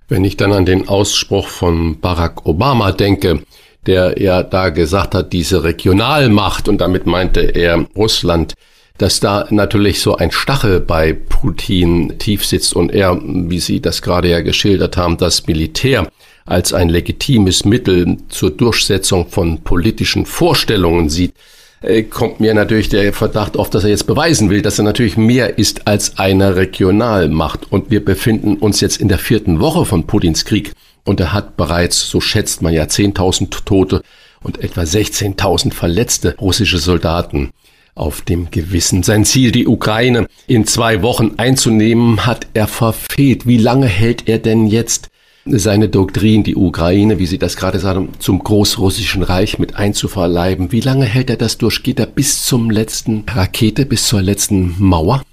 Wenn 0.08 0.26
ich 0.26 0.38
dann 0.38 0.52
an 0.52 0.66
den 0.66 0.88
Ausspruch 0.88 1.48
von 1.48 2.00
Barack 2.00 2.46
Obama 2.46 2.92
denke, 2.92 3.44
der 3.86 4.22
ja 4.22 4.44
da 4.44 4.70
gesagt 4.70 5.16
hat, 5.16 5.34
diese 5.34 5.64
Regionalmacht, 5.64 6.68
und 6.68 6.82
damit 6.82 7.06
meinte 7.06 7.42
er 7.42 7.86
Russland, 7.96 8.54
dass 8.98 9.20
da 9.20 9.48
natürlich 9.50 10.02
so 10.02 10.16
ein 10.16 10.32
Stachel 10.32 10.80
bei 10.80 11.14
Putin 11.14 12.20
tief 12.20 12.46
sitzt 12.46 12.76
und 12.76 12.92
er, 12.92 13.20
wie 13.24 13.60
Sie 13.60 13.82
das 13.82 14.02
gerade 14.02 14.30
ja 14.30 14.42
geschildert 14.42 14.96
haben, 14.96 15.18
das 15.18 15.48
Militär 15.48 16.08
als 16.46 16.74
ein 16.74 16.90
legitimes 16.90 17.66
Mittel 17.66 18.18
zur 18.30 18.52
Durchsetzung 18.52 19.28
von 19.28 19.64
politischen 19.64 20.26
Vorstellungen 20.26 21.10
sieht, 21.10 21.34
äh, 21.82 22.04
kommt 22.04 22.40
mir 22.40 22.54
natürlich 22.54 22.90
der 22.90 23.12
Verdacht 23.14 23.58
auf, 23.58 23.70
dass 23.70 23.84
er 23.84 23.90
jetzt 23.90 24.08
beweisen 24.08 24.50
will, 24.50 24.62
dass 24.62 24.78
er 24.78 24.84
natürlich 24.84 25.18
mehr 25.18 25.58
ist 25.58 25.88
als 25.88 26.18
eine 26.18 26.56
Regionalmacht. 26.56 27.72
Und 27.72 27.92
wir 27.92 28.04
befinden 28.04 28.58
uns 28.58 28.82
jetzt 28.82 28.98
in 28.98 29.08
der 29.08 29.20
vierten 29.20 29.60
Woche 29.60 29.86
von 29.86 30.08
Putins 30.08 30.46
Krieg. 30.46 30.74
Und 31.04 31.20
er 31.20 31.34
hat 31.34 31.58
bereits, 31.58 32.10
so 32.10 32.22
schätzt 32.22 32.62
man 32.62 32.74
ja, 32.74 32.84
10.000 32.84 33.66
Tote 33.66 34.04
und 34.44 34.64
etwa 34.64 34.82
16.000 34.82 35.74
verletzte 35.74 36.36
russische 36.38 36.78
Soldaten 36.78 37.52
auf 37.96 38.22
dem 38.22 38.52
Gewissen. 38.52 39.04
Sein 39.04 39.26
Ziel, 39.26 39.52
die 39.52 39.68
Ukraine 39.68 40.28
in 40.48 40.66
zwei 40.66 41.02
Wochen 41.02 41.34
einzunehmen, 41.38 42.26
hat 42.26 42.48
er 42.54 42.68
verfehlt. 42.68 43.46
Wie 43.48 43.58
lange 43.58 43.88
hält 43.88 44.30
er 44.30 44.40
denn 44.40 44.68
jetzt 44.68 45.11
seine 45.46 45.90
Doktrin, 45.90 46.44
die 46.44 46.56
Ukraine, 46.56 47.20
wie 47.20 47.26
Sie 47.26 47.38
das 47.40 47.56
gerade 47.56 47.80
sagen, 47.80 48.10
zum 48.20 48.44
Großrussischen 48.44 49.24
Reich 49.24 49.60
mit 49.60 49.76
einzuverleiben? 49.76 50.72
Wie 50.72 50.82
lange 50.82 51.06
hält 51.06 51.30
er 51.30 51.38
das 51.38 51.58
durch? 51.58 51.84
Geht 51.84 52.00
er 52.00 52.06
bis 52.06 52.46
zum 52.46 52.70
letzten 52.70 53.24
Rakete, 53.28 53.86
bis 53.86 54.08
zur 54.08 54.22
letzten 54.22 54.76
Mauer? 54.78 55.24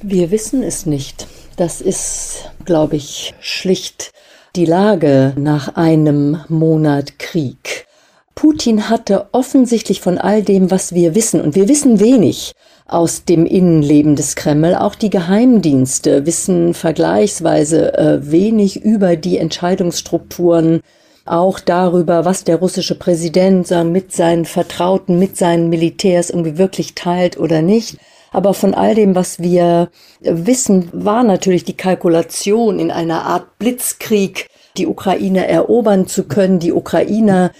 Wir 0.00 0.30
wissen 0.30 0.62
es 0.62 0.86
nicht. 0.86 1.26
Das 1.56 1.80
ist, 1.80 2.50
glaube 2.64 2.96
ich, 2.96 3.34
schlicht 3.40 4.12
die 4.54 4.64
Lage 4.64 5.34
nach 5.36 5.74
einem 5.74 6.38
Monat 6.48 7.18
Krieg. 7.18 7.86
Putin 8.36 8.88
hatte 8.88 9.26
offensichtlich 9.32 10.00
von 10.00 10.16
all 10.18 10.44
dem, 10.44 10.70
was 10.70 10.94
wir 10.94 11.16
wissen, 11.16 11.40
und 11.40 11.56
wir 11.56 11.68
wissen 11.68 11.98
wenig 11.98 12.52
aus 12.88 13.24
dem 13.24 13.44
Innenleben 13.44 14.16
des 14.16 14.34
Kreml, 14.34 14.74
auch 14.74 14.94
die 14.94 15.10
Geheimdienste 15.10 16.24
wissen 16.24 16.72
vergleichsweise 16.72 17.96
äh, 17.96 18.30
wenig 18.30 18.82
über 18.82 19.14
die 19.16 19.36
Entscheidungsstrukturen, 19.36 20.80
auch 21.26 21.60
darüber, 21.60 22.24
was 22.24 22.44
der 22.44 22.56
russische 22.56 22.94
Präsident 22.94 23.70
mit 23.84 24.12
seinen 24.12 24.46
Vertrauten, 24.46 25.18
mit 25.18 25.36
seinen 25.36 25.68
Militärs 25.68 26.30
irgendwie 26.30 26.56
wirklich 26.56 26.94
teilt 26.94 27.38
oder 27.38 27.60
nicht. 27.60 27.98
Aber 28.32 28.54
von 28.54 28.72
all 28.72 28.94
dem, 28.94 29.14
was 29.14 29.38
wir 29.38 29.90
wissen, 30.20 30.88
war 30.92 31.22
natürlich 31.24 31.64
die 31.64 31.76
Kalkulation 31.76 32.78
in 32.78 32.90
einer 32.90 33.24
Art 33.24 33.58
Blitzkrieg, 33.58 34.48
die 34.78 34.86
Ukraine 34.86 35.46
erobern 35.46 36.06
zu 36.06 36.24
können, 36.24 36.58
die 36.58 36.72
Ukrainer 36.72 37.52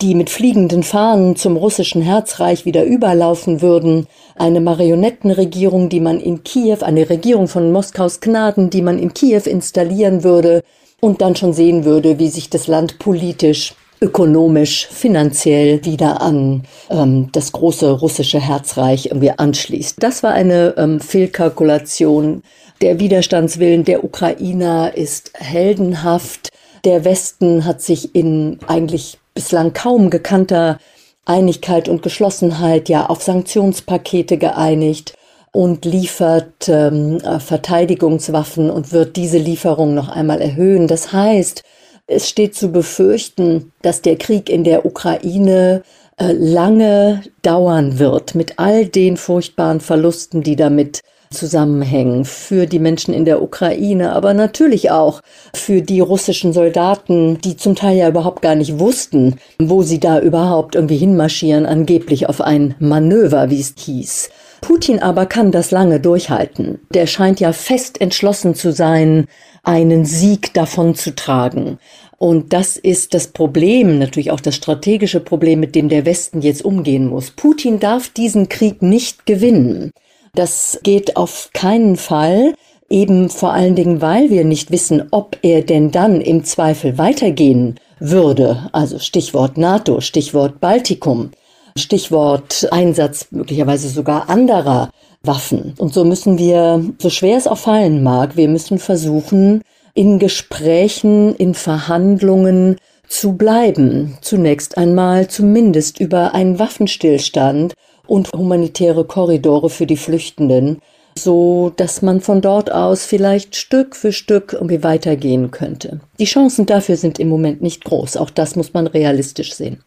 die 0.00 0.14
mit 0.14 0.30
fliegenden 0.30 0.82
Fahnen 0.82 1.36
zum 1.36 1.56
russischen 1.56 2.02
Herzreich 2.02 2.64
wieder 2.64 2.84
überlaufen 2.84 3.60
würden, 3.60 4.06
eine 4.36 4.60
Marionettenregierung, 4.60 5.88
die 5.88 6.00
man 6.00 6.18
in 6.18 6.42
Kiew, 6.42 6.78
eine 6.80 7.08
Regierung 7.08 7.46
von 7.46 7.70
Moskaus 7.70 8.20
Gnaden, 8.20 8.70
die 8.70 8.82
man 8.82 8.98
in 8.98 9.14
Kiew 9.14 9.42
installieren 9.44 10.24
würde 10.24 10.62
und 11.00 11.20
dann 11.20 11.36
schon 11.36 11.52
sehen 11.52 11.84
würde, 11.84 12.18
wie 12.18 12.28
sich 12.28 12.50
das 12.50 12.66
Land 12.66 12.98
politisch 12.98 13.74
ökonomisch, 14.02 14.88
finanziell 14.88 15.84
wieder 15.84 16.20
an 16.20 16.64
ähm, 16.90 17.28
das 17.32 17.52
große 17.52 17.90
russische 17.92 18.40
Herzreich 18.40 19.06
irgendwie 19.06 19.30
anschließt. 19.30 20.02
Das 20.02 20.22
war 20.22 20.32
eine 20.32 20.74
ähm, 20.76 21.00
Fehlkalkulation. 21.00 22.42
Der 22.82 22.98
Widerstandswillen 22.98 23.84
der 23.84 24.02
Ukrainer 24.02 24.96
ist 24.96 25.30
heldenhaft. 25.34 26.50
Der 26.84 27.04
Westen 27.04 27.64
hat 27.64 27.80
sich 27.80 28.14
in 28.16 28.58
eigentlich 28.66 29.18
bislang 29.34 29.72
kaum 29.72 30.10
gekannter 30.10 30.78
Einigkeit 31.24 31.88
und 31.88 32.02
Geschlossenheit 32.02 32.88
ja 32.88 33.06
auf 33.06 33.22
Sanktionspakete 33.22 34.38
geeinigt 34.38 35.14
und 35.52 35.84
liefert 35.84 36.68
ähm, 36.68 37.18
äh, 37.18 37.38
Verteidigungswaffen 37.38 38.70
und 38.70 38.92
wird 38.92 39.16
diese 39.16 39.38
Lieferung 39.38 39.94
noch 39.94 40.08
einmal 40.08 40.40
erhöhen. 40.40 40.88
Das 40.88 41.12
heißt, 41.12 41.62
es 42.06 42.28
steht 42.28 42.54
zu 42.54 42.72
befürchten, 42.72 43.72
dass 43.82 44.02
der 44.02 44.16
Krieg 44.16 44.50
in 44.50 44.64
der 44.64 44.84
Ukraine 44.84 45.82
äh, 46.16 46.32
lange 46.32 47.22
dauern 47.42 47.98
wird, 47.98 48.34
mit 48.34 48.58
all 48.58 48.86
den 48.86 49.16
furchtbaren 49.16 49.80
Verlusten, 49.80 50.42
die 50.42 50.56
damit 50.56 51.00
zusammenhängen 51.32 52.24
für 52.24 52.66
die 52.66 52.78
Menschen 52.78 53.12
in 53.12 53.24
der 53.24 53.42
Ukraine, 53.42 54.12
aber 54.12 54.34
natürlich 54.34 54.90
auch 54.90 55.20
für 55.54 55.82
die 55.82 56.00
russischen 56.00 56.52
Soldaten, 56.52 57.38
die 57.40 57.56
zum 57.56 57.74
Teil 57.74 57.96
ja 57.96 58.08
überhaupt 58.08 58.42
gar 58.42 58.54
nicht 58.54 58.78
wussten, 58.78 59.36
wo 59.58 59.82
sie 59.82 59.98
da 59.98 60.20
überhaupt 60.20 60.74
irgendwie 60.74 60.96
hinmarschieren, 60.96 61.66
angeblich 61.66 62.28
auf 62.28 62.40
ein 62.40 62.74
Manöver, 62.78 63.50
wie 63.50 63.60
es 63.60 63.74
hieß. 63.76 64.30
Putin 64.62 65.00
aber 65.00 65.26
kann 65.26 65.50
das 65.50 65.72
lange 65.72 65.98
durchhalten. 65.98 66.78
Der 66.94 67.06
scheint 67.06 67.40
ja 67.40 67.52
fest 67.52 68.00
entschlossen 68.00 68.54
zu 68.54 68.72
sein, 68.72 69.26
einen 69.64 70.04
Sieg 70.04 70.54
davon 70.54 70.94
zu 70.94 71.14
tragen. 71.14 71.78
Und 72.16 72.52
das 72.52 72.76
ist 72.76 73.14
das 73.14 73.26
Problem, 73.26 73.98
natürlich 73.98 74.30
auch 74.30 74.38
das 74.38 74.54
strategische 74.54 75.18
Problem, 75.18 75.58
mit 75.58 75.74
dem 75.74 75.88
der 75.88 76.06
Westen 76.06 76.40
jetzt 76.40 76.64
umgehen 76.64 77.08
muss. 77.08 77.32
Putin 77.32 77.80
darf 77.80 78.08
diesen 78.10 78.48
Krieg 78.48 78.80
nicht 78.80 79.26
gewinnen. 79.26 79.90
Das 80.34 80.80
geht 80.82 81.18
auf 81.18 81.50
keinen 81.52 81.96
Fall, 81.96 82.54
eben 82.88 83.28
vor 83.28 83.52
allen 83.52 83.74
Dingen, 83.74 84.00
weil 84.00 84.30
wir 84.30 84.46
nicht 84.46 84.70
wissen, 84.70 85.08
ob 85.10 85.36
er 85.42 85.60
denn 85.60 85.90
dann 85.90 86.22
im 86.22 86.42
Zweifel 86.44 86.96
weitergehen 86.96 87.78
würde. 87.98 88.70
Also 88.72 88.98
Stichwort 88.98 89.58
NATO, 89.58 90.00
Stichwort 90.00 90.58
Baltikum, 90.58 91.32
Stichwort 91.76 92.66
Einsatz 92.70 93.26
möglicherweise 93.30 93.90
sogar 93.90 94.30
anderer 94.30 94.88
Waffen. 95.22 95.74
Und 95.76 95.92
so 95.92 96.02
müssen 96.02 96.38
wir, 96.38 96.82
so 96.98 97.10
schwer 97.10 97.36
es 97.36 97.46
auch 97.46 97.58
fallen 97.58 98.02
mag, 98.02 98.34
wir 98.34 98.48
müssen 98.48 98.78
versuchen, 98.78 99.60
in 99.92 100.18
Gesprächen, 100.18 101.36
in 101.36 101.52
Verhandlungen 101.52 102.76
zu 103.06 103.34
bleiben. 103.34 104.16
Zunächst 104.22 104.78
einmal 104.78 105.28
zumindest 105.28 106.00
über 106.00 106.32
einen 106.32 106.58
Waffenstillstand 106.58 107.74
und 108.06 108.30
humanitäre 108.32 109.04
Korridore 109.04 109.70
für 109.70 109.86
die 109.86 109.96
Flüchtenden, 109.96 110.78
so 111.18 111.72
dass 111.76 112.02
man 112.02 112.20
von 112.20 112.40
dort 112.40 112.72
aus 112.72 113.04
vielleicht 113.04 113.56
Stück 113.56 113.96
für 113.96 114.12
Stück 114.12 114.52
irgendwie 114.52 114.82
weitergehen 114.82 115.50
könnte. 115.50 116.00
Die 116.18 116.24
Chancen 116.24 116.66
dafür 116.66 116.96
sind 116.96 117.18
im 117.18 117.28
Moment 117.28 117.62
nicht 117.62 117.84
groß. 117.84 118.16
Auch 118.16 118.30
das 118.30 118.56
muss 118.56 118.72
man 118.72 118.86
realistisch 118.86 119.54
sehen. 119.54 119.82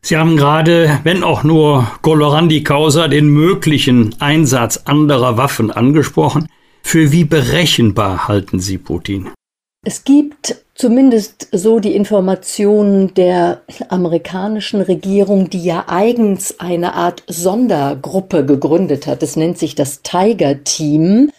Sie 0.00 0.16
haben 0.16 0.36
gerade, 0.36 1.00
wenn 1.02 1.24
auch 1.24 1.42
nur 1.42 1.90
Colorandi 2.02 2.62
Causa, 2.62 3.08
den 3.08 3.28
möglichen 3.28 4.14
Einsatz 4.20 4.82
anderer 4.84 5.36
Waffen 5.36 5.70
angesprochen. 5.70 6.48
Für 6.82 7.10
wie 7.12 7.24
berechenbar 7.24 8.28
halten 8.28 8.60
Sie 8.60 8.78
Putin? 8.78 9.30
Es 9.84 10.04
gibt 10.04 10.56
zumindest 10.78 11.48
so 11.50 11.80
die 11.80 11.94
Informationen 11.94 13.12
der 13.14 13.60
amerikanischen 13.88 14.80
Regierung, 14.80 15.50
die 15.50 15.64
ja 15.64 15.84
eigens 15.88 16.60
eine 16.60 16.94
Art 16.94 17.24
Sondergruppe 17.26 18.46
gegründet 18.46 19.06
hat. 19.06 19.22
Es 19.22 19.36
nennt 19.36 19.58
sich 19.58 19.74
das 19.74 20.02
Tiger 20.02 20.62
Team. 20.62 21.30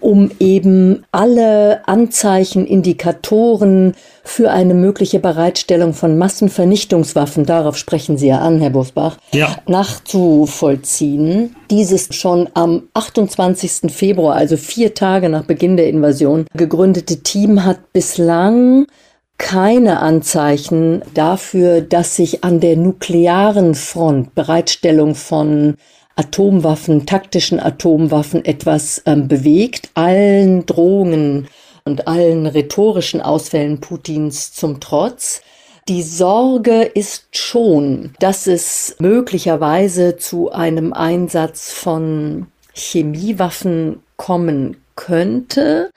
Um 0.00 0.30
eben 0.38 1.04
alle 1.12 1.86
Anzeichen, 1.86 2.66
Indikatoren 2.66 3.94
für 4.24 4.50
eine 4.50 4.74
mögliche 4.74 5.20
Bereitstellung 5.20 5.94
von 5.94 6.18
Massenvernichtungswaffen, 6.18 7.46
darauf 7.46 7.76
sprechen 7.76 8.18
Sie 8.18 8.28
ja 8.28 8.38
an, 8.38 8.60
Herr 8.60 8.70
Bosbach, 8.70 9.16
ja. 9.32 9.56
nachzuvollziehen. 9.66 11.56
Dieses 11.70 12.14
schon 12.14 12.48
am 12.54 12.84
28. 12.94 13.92
Februar, 13.92 14.36
also 14.36 14.56
vier 14.56 14.94
Tage 14.94 15.28
nach 15.28 15.44
Beginn 15.44 15.76
der 15.76 15.88
Invasion, 15.88 16.46
gegründete 16.54 17.22
Team 17.22 17.64
hat 17.64 17.92
bislang 17.92 18.86
keine 19.38 20.00
Anzeichen 20.00 21.02
dafür, 21.14 21.80
dass 21.80 22.16
sich 22.16 22.44
an 22.44 22.60
der 22.60 22.76
nuklearen 22.76 23.74
Front 23.74 24.34
Bereitstellung 24.34 25.14
von 25.14 25.76
Atomwaffen, 26.18 27.06
taktischen 27.06 27.60
Atomwaffen 27.60 28.44
etwas 28.44 29.02
ähm, 29.06 29.28
bewegt. 29.28 29.90
Allen 29.94 30.66
Drohungen 30.66 31.46
und 31.84 32.08
allen 32.08 32.46
rhetorischen 32.46 33.20
Ausfällen 33.20 33.80
Putins 33.80 34.52
zum 34.52 34.80
Trotz. 34.80 35.42
Die 35.86 36.02
Sorge 36.02 36.82
ist 36.82 37.36
schon, 37.36 38.14
dass 38.18 38.48
es 38.48 38.96
möglicherweise 38.98 40.16
zu 40.16 40.50
einem 40.50 40.92
Einsatz 40.92 41.72
von 41.72 42.48
Chemiewaffen 42.74 44.02
kommen 44.16 44.76
könnte. 44.96 45.90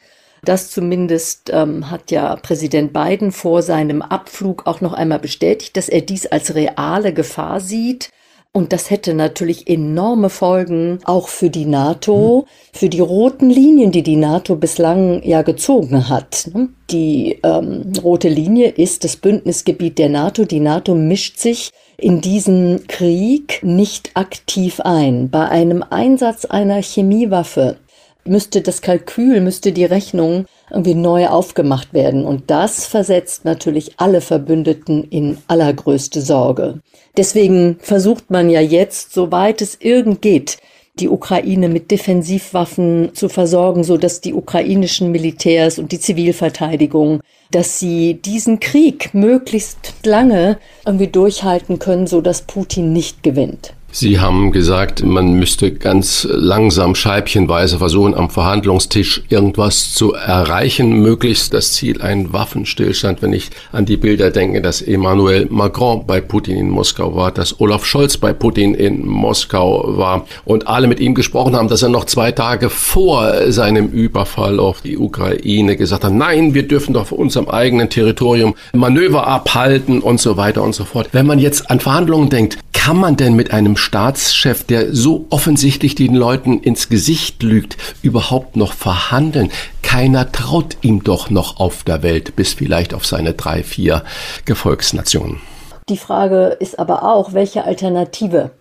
Das 0.43 0.69
zumindest 0.69 1.49
ähm, 1.51 1.89
hat 1.89 2.11
ja 2.11 2.35
Präsident 2.35 2.93
Biden 2.93 3.31
vor 3.31 3.63
seinem 3.63 4.03
Abflug 4.03 4.67
auch 4.67 4.81
noch 4.81 4.93
einmal 4.93 5.19
bestätigt, 5.19 5.75
dass 5.75 5.89
er 5.89 6.01
dies 6.01 6.27
als 6.27 6.53
reale 6.53 7.11
Gefahr 7.11 7.59
sieht. 7.59 8.11
Und 8.53 8.73
das 8.73 8.89
hätte 8.89 9.13
natürlich 9.13 9.69
enorme 9.69 10.29
Folgen 10.29 10.99
auch 11.05 11.29
für 11.29 11.49
die 11.49 11.65
NATO, 11.65 12.45
für 12.73 12.89
die 12.89 12.99
roten 12.99 13.49
Linien, 13.49 13.93
die 13.93 14.03
die 14.03 14.17
NATO 14.17 14.57
bislang 14.57 15.23
ja 15.23 15.41
gezogen 15.41 16.09
hat. 16.09 16.51
Die 16.89 17.39
ähm, 17.43 17.93
rote 18.03 18.27
Linie 18.27 18.67
ist 18.67 19.05
das 19.05 19.15
Bündnisgebiet 19.15 19.97
der 19.97 20.09
NATO. 20.09 20.43
Die 20.43 20.59
NATO 20.59 20.95
mischt 20.95 21.37
sich 21.37 21.71
in 21.97 22.19
diesen 22.19 22.87
Krieg 22.87 23.61
nicht 23.63 24.11
aktiv 24.15 24.81
ein. 24.81 25.29
Bei 25.29 25.47
einem 25.47 25.81
Einsatz 25.89 26.43
einer 26.43 26.81
Chemiewaffe 26.81 27.77
müsste 28.25 28.59
das 28.61 28.81
Kalkül, 28.81 29.39
müsste 29.39 29.71
die 29.71 29.85
Rechnung 29.85 30.45
irgendwie 30.71 30.95
neu 30.95 31.27
aufgemacht 31.27 31.93
werden. 31.93 32.25
Und 32.25 32.49
das 32.49 32.85
versetzt 32.85 33.45
natürlich 33.45 33.93
alle 33.97 34.21
Verbündeten 34.21 35.03
in 35.03 35.37
allergrößte 35.47 36.21
Sorge. 36.21 36.81
Deswegen 37.17 37.77
versucht 37.79 38.31
man 38.31 38.49
ja 38.49 38.61
jetzt, 38.61 39.13
soweit 39.13 39.61
es 39.61 39.77
irgend 39.79 40.21
geht, 40.21 40.57
die 40.99 41.09
Ukraine 41.09 41.69
mit 41.69 41.89
Defensivwaffen 41.89 43.11
zu 43.13 43.29
versorgen, 43.29 43.83
so 43.83 43.97
dass 43.97 44.21
die 44.21 44.33
ukrainischen 44.33 45.11
Militärs 45.11 45.79
und 45.79 45.91
die 45.91 45.99
Zivilverteidigung, 45.99 47.21
dass 47.51 47.79
sie 47.79 48.15
diesen 48.15 48.59
Krieg 48.59 49.13
möglichst 49.13 49.93
lange 50.05 50.57
irgendwie 50.85 51.07
durchhalten 51.07 51.79
können, 51.79 52.07
so 52.07 52.21
dass 52.21 52.43
Putin 52.43 52.93
nicht 52.93 53.23
gewinnt. 53.23 53.73
Sie 53.93 54.21
haben 54.21 54.53
gesagt, 54.53 55.03
man 55.03 55.33
müsste 55.33 55.73
ganz 55.73 56.25
langsam 56.31 56.95
scheibchenweise 56.95 57.77
versuchen, 57.77 58.15
am 58.15 58.29
Verhandlungstisch 58.29 59.21
irgendwas 59.27 59.93
zu 59.93 60.13
erreichen, 60.13 61.01
möglichst 61.01 61.53
das 61.53 61.73
Ziel 61.73 62.01
ein 62.01 62.31
Waffenstillstand. 62.31 63.21
Wenn 63.21 63.33
ich 63.33 63.49
an 63.73 63.85
die 63.85 63.97
Bilder 63.97 64.31
denke, 64.31 64.61
dass 64.61 64.81
Emmanuel 64.81 65.47
Macron 65.49 66.05
bei 66.07 66.21
Putin 66.21 66.55
in 66.55 66.69
Moskau 66.69 67.15
war, 67.17 67.31
dass 67.31 67.59
Olaf 67.59 67.85
Scholz 67.85 68.15
bei 68.15 68.31
Putin 68.31 68.75
in 68.75 69.05
Moskau 69.05 69.97
war 69.97 70.25
und 70.45 70.67
alle 70.67 70.87
mit 70.87 71.01
ihm 71.01 71.13
gesprochen 71.13 71.57
haben, 71.57 71.67
dass 71.67 71.83
er 71.83 71.89
noch 71.89 72.05
zwei 72.05 72.31
Tage 72.31 72.69
vor 72.69 73.51
seinem 73.51 73.89
Überfall 73.89 74.61
auf 74.61 74.79
die 74.79 74.97
Ukraine 74.97 75.75
gesagt 75.75 76.05
hat, 76.05 76.13
nein, 76.13 76.53
wir 76.53 76.65
dürfen 76.65 76.93
doch 76.93 77.01
auf 77.01 77.11
unserem 77.11 77.49
eigenen 77.49 77.89
Territorium 77.89 78.55
Manöver 78.71 79.27
abhalten 79.27 79.99
und 79.99 80.21
so 80.21 80.37
weiter 80.37 80.63
und 80.63 80.73
so 80.73 80.85
fort. 80.85 81.09
Wenn 81.11 81.27
man 81.27 81.39
jetzt 81.39 81.69
an 81.69 81.81
Verhandlungen 81.81 82.29
denkt, 82.29 82.57
kann 82.83 82.97
man 82.97 83.15
denn 83.15 83.35
mit 83.35 83.51
einem 83.51 83.77
Staatschef, 83.81 84.63
der 84.63 84.93
so 84.93 85.25
offensichtlich 85.29 85.95
den 85.95 86.15
Leuten 86.15 86.59
ins 86.59 86.87
Gesicht 86.87 87.43
lügt, 87.43 87.77
überhaupt 88.01 88.55
noch 88.55 88.73
verhandeln? 88.73 89.51
Keiner 89.81 90.31
traut 90.31 90.77
ihm 90.81 91.03
doch 91.03 91.29
noch 91.29 91.59
auf 91.59 91.83
der 91.83 92.03
Welt, 92.03 92.35
bis 92.35 92.53
vielleicht 92.53 92.93
auf 92.93 93.05
seine 93.05 93.33
drei, 93.33 93.63
vier 93.63 94.03
Gefolgsnationen. 94.45 95.41
Die 95.89 95.97
Frage 95.97 96.55
ist 96.59 96.79
aber 96.79 97.03
auch, 97.03 97.33
welche 97.33 97.65
Alternative 97.65 98.51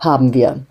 haben 0.00 0.34
wir? 0.34 0.66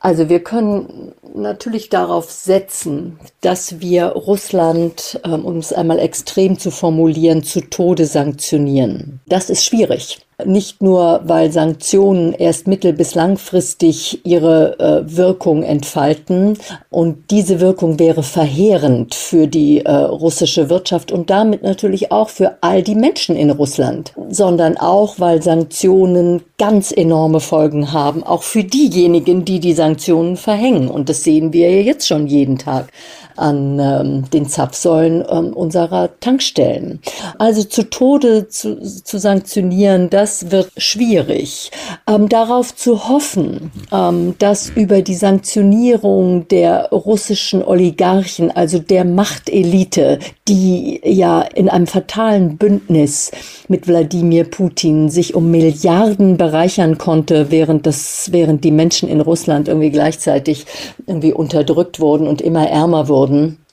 Also 0.00 0.28
wir 0.28 0.42
können 0.42 1.12
natürlich 1.34 1.88
darauf 1.88 2.30
setzen, 2.30 3.18
dass 3.40 3.80
wir 3.80 4.06
Russland, 4.06 5.20
ähm, 5.24 5.44
um 5.44 5.56
es 5.58 5.72
einmal 5.72 5.98
extrem 5.98 6.58
zu 6.58 6.70
formulieren, 6.70 7.42
zu 7.42 7.60
Tode 7.60 8.06
sanktionieren. 8.06 9.20
Das 9.26 9.50
ist 9.50 9.64
schwierig. 9.64 10.20
Nicht 10.44 10.82
nur, 10.82 11.22
weil 11.24 11.50
Sanktionen 11.50 12.32
erst 12.32 12.68
mittel- 12.68 12.92
bis 12.92 13.16
langfristig 13.16 14.24
ihre 14.24 14.78
äh, 14.78 15.16
Wirkung 15.16 15.64
entfalten. 15.64 16.56
Und 16.90 17.32
diese 17.32 17.58
Wirkung 17.58 17.98
wäre 17.98 18.22
verheerend 18.22 19.16
für 19.16 19.48
die 19.48 19.84
äh, 19.84 19.90
russische 19.90 20.70
Wirtschaft 20.70 21.10
und 21.10 21.28
damit 21.28 21.64
natürlich 21.64 22.12
auch 22.12 22.28
für 22.28 22.58
all 22.60 22.84
die 22.84 22.94
Menschen 22.94 23.34
in 23.34 23.50
Russland, 23.50 24.12
sondern 24.30 24.76
auch, 24.76 25.18
weil 25.18 25.42
Sanktionen 25.42 26.42
ganz 26.56 26.92
enorme 26.92 27.40
Folgen 27.40 27.92
haben, 27.92 28.22
auch 28.22 28.44
für 28.44 28.62
diejenigen, 28.62 29.44
die 29.44 29.58
die 29.58 29.72
Sanktionen 29.72 30.36
verhängen. 30.36 30.88
Und 30.88 31.08
das 31.08 31.24
sehen 31.24 31.52
wir 31.52 31.68
ja 31.68 31.82
jetzt 31.82 32.06
schon 32.06 32.28
jeden 32.28 32.58
Tag 32.58 32.92
an 33.38 33.78
ähm, 33.78 34.30
den 34.30 34.46
Zapfsäulen 34.46 35.24
ähm, 35.28 35.52
unserer 35.52 36.10
Tankstellen. 36.20 37.00
Also 37.38 37.62
zu 37.64 37.88
Tode 37.88 38.48
zu, 38.48 38.80
zu 38.80 39.18
sanktionieren, 39.18 40.10
das 40.10 40.50
wird 40.50 40.70
schwierig. 40.76 41.70
Ähm, 42.06 42.28
darauf 42.28 42.74
zu 42.74 43.08
hoffen, 43.08 43.70
ähm, 43.92 44.34
dass 44.38 44.70
über 44.70 45.02
die 45.02 45.14
Sanktionierung 45.14 46.48
der 46.48 46.90
russischen 46.90 47.62
Oligarchen, 47.62 48.50
also 48.50 48.78
der 48.78 49.04
Machtelite, 49.04 50.18
die 50.48 51.00
ja 51.04 51.42
in 51.42 51.68
einem 51.68 51.86
fatalen 51.86 52.56
Bündnis 52.56 53.30
mit 53.68 53.86
Wladimir 53.86 54.44
Putin 54.44 55.08
sich 55.10 55.34
um 55.34 55.50
Milliarden 55.50 56.36
bereichern 56.36 56.98
konnte, 56.98 57.50
während 57.50 57.86
das, 57.86 58.30
während 58.32 58.64
die 58.64 58.70
Menschen 58.70 59.08
in 59.08 59.20
Russland 59.20 59.68
irgendwie 59.68 59.90
gleichzeitig 59.90 60.66
irgendwie 61.06 61.32
unterdrückt 61.32 62.00
wurden 62.00 62.26
und 62.26 62.40
immer 62.40 62.68
ärmer 62.68 63.08
wurden 63.08 63.27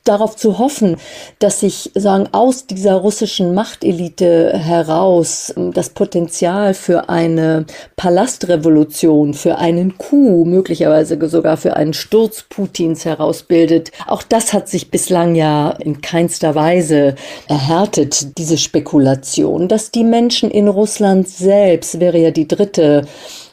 darauf 0.05 0.35
zu 0.35 0.59
hoffen, 0.59 0.97
dass 1.39 1.59
sich 1.59 1.91
sagen 1.95 2.29
aus 2.31 2.67
dieser 2.67 2.95
russischen 2.95 3.53
Machtelite 3.53 4.57
heraus 4.57 5.53
ähm, 5.57 5.73
das 5.73 5.89
Potenzial 5.89 6.73
für 6.73 7.09
eine 7.09 7.65
Palastrevolution, 7.95 9.33
für 9.33 9.57
einen 9.57 9.97
Coup, 9.97 10.45
möglicherweise 10.45 11.17
sogar 11.27 11.57
für 11.57 11.75
einen 11.75 11.93
Sturz 11.93 12.43
Putins 12.43 13.03
herausbildet. 13.03 13.91
Auch 14.07 14.23
das 14.23 14.53
hat 14.53 14.69
sich 14.69 14.91
bislang 14.91 15.35
ja 15.35 15.71
in 15.71 16.01
keinster 16.01 16.53
Weise 16.53 17.15
erhärtet, 17.47 18.37
diese 18.37 18.57
Spekulation, 18.57 19.67
dass 19.67 19.89
die 19.89 20.03
Menschen 20.03 20.51
in 20.51 20.67
Russland 20.67 21.27
selbst 21.27 21.99
wäre 21.99 22.19
ja 22.19 22.29
die 22.29 22.47
dritte 22.47 23.07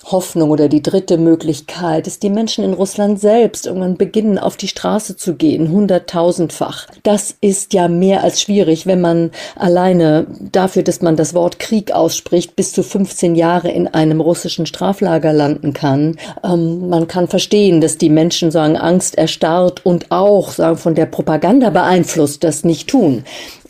Hoffnung 0.04 0.50
oder 0.50 0.68
die 0.68 0.82
dritte 0.82 1.18
Möglichkeit 1.18 2.06
ist, 2.06 2.22
die 2.22 2.30
Menschen 2.30 2.64
in 2.64 2.72
Russland 2.72 3.20
selbst 3.20 3.66
irgendwann 3.66 3.96
beginnen, 3.96 4.38
auf 4.38 4.56
die 4.56 4.68
Straße 4.68 5.16
zu 5.16 5.34
gehen, 5.34 5.70
hunderttausendfach. 5.70 6.86
Das 7.02 7.34
ist 7.40 7.72
ja 7.72 7.88
mehr 7.88 8.22
als 8.22 8.40
schwierig, 8.40 8.86
wenn 8.86 9.00
man 9.00 9.30
alleine 9.56 10.26
dafür, 10.40 10.82
dass 10.82 11.02
man 11.02 11.16
das 11.16 11.34
Wort 11.34 11.58
Krieg 11.58 11.92
ausspricht, 11.92 12.56
bis 12.56 12.72
zu 12.72 12.82
15 12.82 13.34
Jahre 13.34 13.70
in 13.70 13.88
einem 13.88 14.20
russischen 14.20 14.66
Straflager 14.66 15.32
landen 15.32 15.72
kann. 15.72 16.16
Ähm, 16.42 16.88
man 16.88 17.06
kann 17.06 17.28
verstehen, 17.28 17.80
dass 17.80 17.98
die 17.98 18.10
Menschen 18.10 18.50
sagen, 18.50 18.76
Angst 18.76 19.16
erstarrt 19.16 19.84
und 19.84 20.10
auch 20.10 20.50
sagen, 20.50 20.76
von 20.76 20.94
der 20.94 21.06
Propaganda 21.06 21.70
beeinflusst, 21.70 22.44
das 22.44 22.64
nicht 22.64 22.88
tun. 22.88 23.24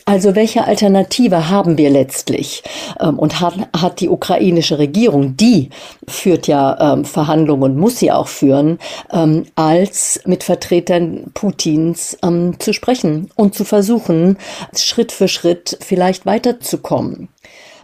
Also 0.05 0.35
welche 0.35 0.65
Alternative 0.65 1.49
haben 1.49 1.77
wir 1.77 1.89
letztlich? 1.89 2.63
Ähm, 2.99 3.17
und 3.17 3.39
hat, 3.39 3.55
hat 3.75 3.99
die 4.01 4.09
ukrainische 4.09 4.77
Regierung, 4.77 5.37
die 5.37 5.69
führt 6.07 6.47
ja 6.47 6.93
ähm, 6.93 7.05
Verhandlungen 7.05 7.63
und 7.63 7.77
muss 7.77 7.99
sie 7.99 8.11
auch 8.11 8.27
führen, 8.27 8.79
ähm, 9.11 9.45
als 9.55 10.19
mit 10.25 10.43
Vertretern 10.43 11.31
Putins 11.33 12.17
zu 12.59 12.73
sprechen 12.73 13.29
und 13.35 13.55
zu 13.55 13.63
versuchen, 13.63 14.37
Schritt 14.75 15.11
für 15.11 15.27
Schritt 15.27 15.77
vielleicht 15.81 16.25
weiterzukommen. 16.25 17.29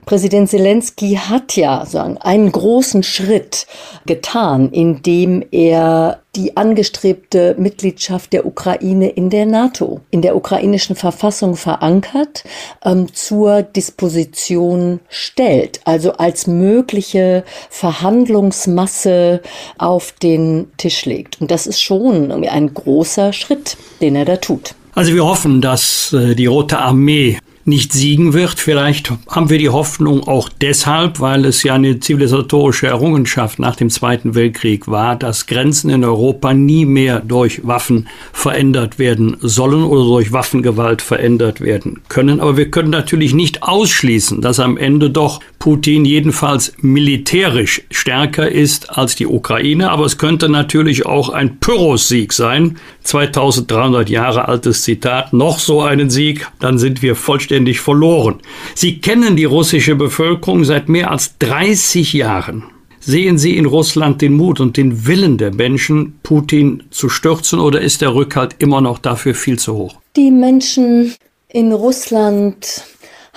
Präsident 0.05 0.49
Zelensky 0.49 1.15
hat 1.15 1.55
ja 1.55 1.85
sagen, 1.85 2.17
einen 2.17 2.51
großen 2.51 3.03
Schritt 3.03 3.67
getan, 4.05 4.71
indem 4.71 5.43
er 5.51 6.19
die 6.35 6.57
angestrebte 6.57 7.55
Mitgliedschaft 7.57 8.33
der 8.33 8.45
Ukraine 8.45 9.09
in 9.09 9.29
der 9.29 9.45
NATO, 9.45 10.01
in 10.11 10.21
der 10.21 10.35
ukrainischen 10.35 10.95
Verfassung 10.95 11.55
verankert, 11.55 12.43
ähm, 12.83 13.13
zur 13.13 13.63
Disposition 13.63 14.99
stellt, 15.09 15.81
also 15.85 16.13
als 16.13 16.47
mögliche 16.47 17.43
Verhandlungsmasse 17.69 19.41
auf 19.77 20.13
den 20.13 20.71
Tisch 20.77 21.05
legt. 21.05 21.41
Und 21.41 21.51
das 21.51 21.67
ist 21.67 21.81
schon 21.81 22.31
ein 22.31 22.73
großer 22.73 23.33
Schritt, 23.33 23.77
den 24.01 24.15
er 24.15 24.25
da 24.25 24.37
tut. 24.37 24.75
Also 24.95 25.13
wir 25.13 25.25
hoffen, 25.25 25.61
dass 25.61 26.13
äh, 26.13 26.35
die 26.35 26.47
Rote 26.47 26.77
Armee 26.77 27.37
nicht 27.69 27.93
siegen 27.93 28.33
wird. 28.33 28.59
Vielleicht 28.59 29.11
haben 29.29 29.49
wir 29.49 29.57
die 29.57 29.69
Hoffnung 29.69 30.27
auch 30.27 30.49
deshalb, 30.49 31.19
weil 31.19 31.45
es 31.45 31.63
ja 31.63 31.75
eine 31.75 31.99
zivilisatorische 31.99 32.87
Errungenschaft 32.87 33.59
nach 33.59 33.75
dem 33.75 33.89
Zweiten 33.89 34.35
Weltkrieg 34.35 34.87
war, 34.87 35.15
dass 35.15 35.45
Grenzen 35.45 35.89
in 35.89 36.03
Europa 36.03 36.53
nie 36.53 36.85
mehr 36.85 37.19
durch 37.19 37.65
Waffen 37.65 38.07
verändert 38.33 38.99
werden 38.99 39.37
sollen 39.39 39.83
oder 39.83 40.03
durch 40.03 40.31
Waffengewalt 40.31 41.01
verändert 41.01 41.61
werden 41.61 42.01
können. 42.09 42.39
Aber 42.39 42.57
wir 42.57 42.71
können 42.71 42.89
natürlich 42.89 43.33
nicht 43.33 43.63
ausschließen, 43.63 44.41
dass 44.41 44.59
am 44.59 44.77
Ende 44.77 45.09
doch 45.09 45.39
Putin 45.59 46.05
jedenfalls 46.05 46.73
militärisch 46.81 47.83
stärker 47.91 48.49
ist 48.49 48.97
als 48.97 49.15
die 49.15 49.27
Ukraine. 49.27 49.91
Aber 49.91 50.05
es 50.05 50.17
könnte 50.17 50.49
natürlich 50.49 51.05
auch 51.05 51.29
ein 51.29 51.59
Pyrrhus-Sieg 51.59 52.33
sein. 52.33 52.77
2300 53.09 54.07
Jahre 54.07 54.47
altes 54.47 54.83
Zitat. 54.83 55.33
Noch 55.33 55.57
so 55.57 55.81
einen 55.81 56.11
Sieg, 56.11 56.47
dann 56.59 56.77
sind 56.77 57.01
wir 57.01 57.15
vollständig 57.15 57.79
verloren. 57.79 58.35
Sie 58.75 59.01
kennen 59.01 59.35
die 59.35 59.45
russische 59.45 59.95
Bevölkerung 59.95 60.63
seit 60.63 60.89
mehr 60.89 61.09
als 61.09 61.37
30 61.39 62.13
Jahren. 62.13 62.65
Sehen 62.99 63.39
Sie 63.39 63.57
in 63.57 63.65
Russland 63.65 64.21
den 64.21 64.33
Mut 64.33 64.59
und 64.59 64.77
den 64.77 65.07
Willen 65.07 65.39
der 65.39 65.53
Menschen, 65.53 66.19
Putin 66.21 66.83
zu 66.91 67.09
stürzen, 67.09 67.59
oder 67.59 67.81
ist 67.81 68.01
der 68.01 68.13
Rückhalt 68.13 68.55
immer 68.59 68.81
noch 68.81 68.99
dafür 68.99 69.33
viel 69.33 69.57
zu 69.57 69.73
hoch? 69.73 69.95
Die 70.15 70.29
Menschen 70.29 71.15
in 71.47 71.71
Russland 71.71 72.83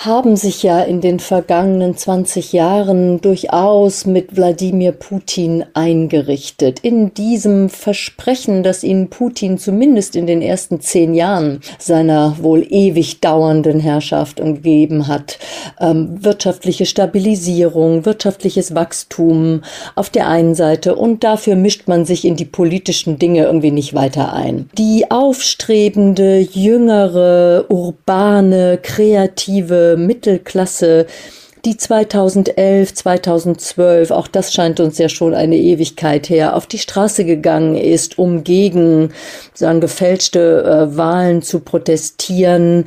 haben 0.04 0.34
sich 0.36 0.62
ja 0.64 0.82
in 0.82 1.00
den 1.00 1.20
vergangenen 1.20 1.96
20 1.96 2.52
Jahren 2.52 3.20
durchaus 3.20 4.04
mit 4.04 4.36
Wladimir 4.36 4.92
Putin 4.92 5.64
eingerichtet. 5.74 6.80
In 6.80 7.14
diesem 7.14 7.68
Versprechen, 7.68 8.64
das 8.64 8.82
ihnen 8.82 9.10
Putin 9.10 9.58
zumindest 9.58 10.16
in 10.16 10.26
den 10.26 10.42
ersten 10.42 10.80
zehn 10.80 11.14
Jahren 11.14 11.60
seiner 11.78 12.36
wohl 12.40 12.66
ewig 12.68 13.20
dauernden 13.20 13.78
Herrschaft 13.78 14.38
gegeben 14.38 15.06
hat. 15.06 15.38
Ähm, 15.80 16.24
wirtschaftliche 16.24 16.86
Stabilisierung, 16.86 18.04
wirtschaftliches 18.04 18.74
Wachstum 18.74 19.62
auf 19.94 20.10
der 20.10 20.26
einen 20.26 20.54
Seite 20.54 20.96
und 20.96 21.22
dafür 21.22 21.54
mischt 21.54 21.86
man 21.86 22.04
sich 22.04 22.24
in 22.24 22.34
die 22.34 22.44
politischen 22.44 23.18
Dinge 23.18 23.44
irgendwie 23.44 23.70
nicht 23.70 23.94
weiter 23.94 24.32
ein. 24.32 24.68
Die 24.76 25.10
aufstrebende, 25.10 26.38
jüngere, 26.38 27.66
urbane, 27.68 28.78
kreative 28.82 29.91
Mittelklasse, 29.96 31.06
die 31.64 31.76
2011, 31.76 32.94
2012, 32.94 34.10
auch 34.10 34.26
das 34.26 34.52
scheint 34.52 34.80
uns 34.80 34.98
ja 34.98 35.08
schon 35.08 35.32
eine 35.32 35.56
Ewigkeit 35.56 36.28
her, 36.28 36.56
auf 36.56 36.66
die 36.66 36.78
Straße 36.78 37.24
gegangen 37.24 37.76
ist, 37.76 38.18
um 38.18 38.42
gegen 38.42 39.12
sagen, 39.54 39.80
gefälschte 39.80 40.64
äh, 40.64 40.96
Wahlen 40.96 41.42
zu 41.42 41.60
protestieren. 41.60 42.86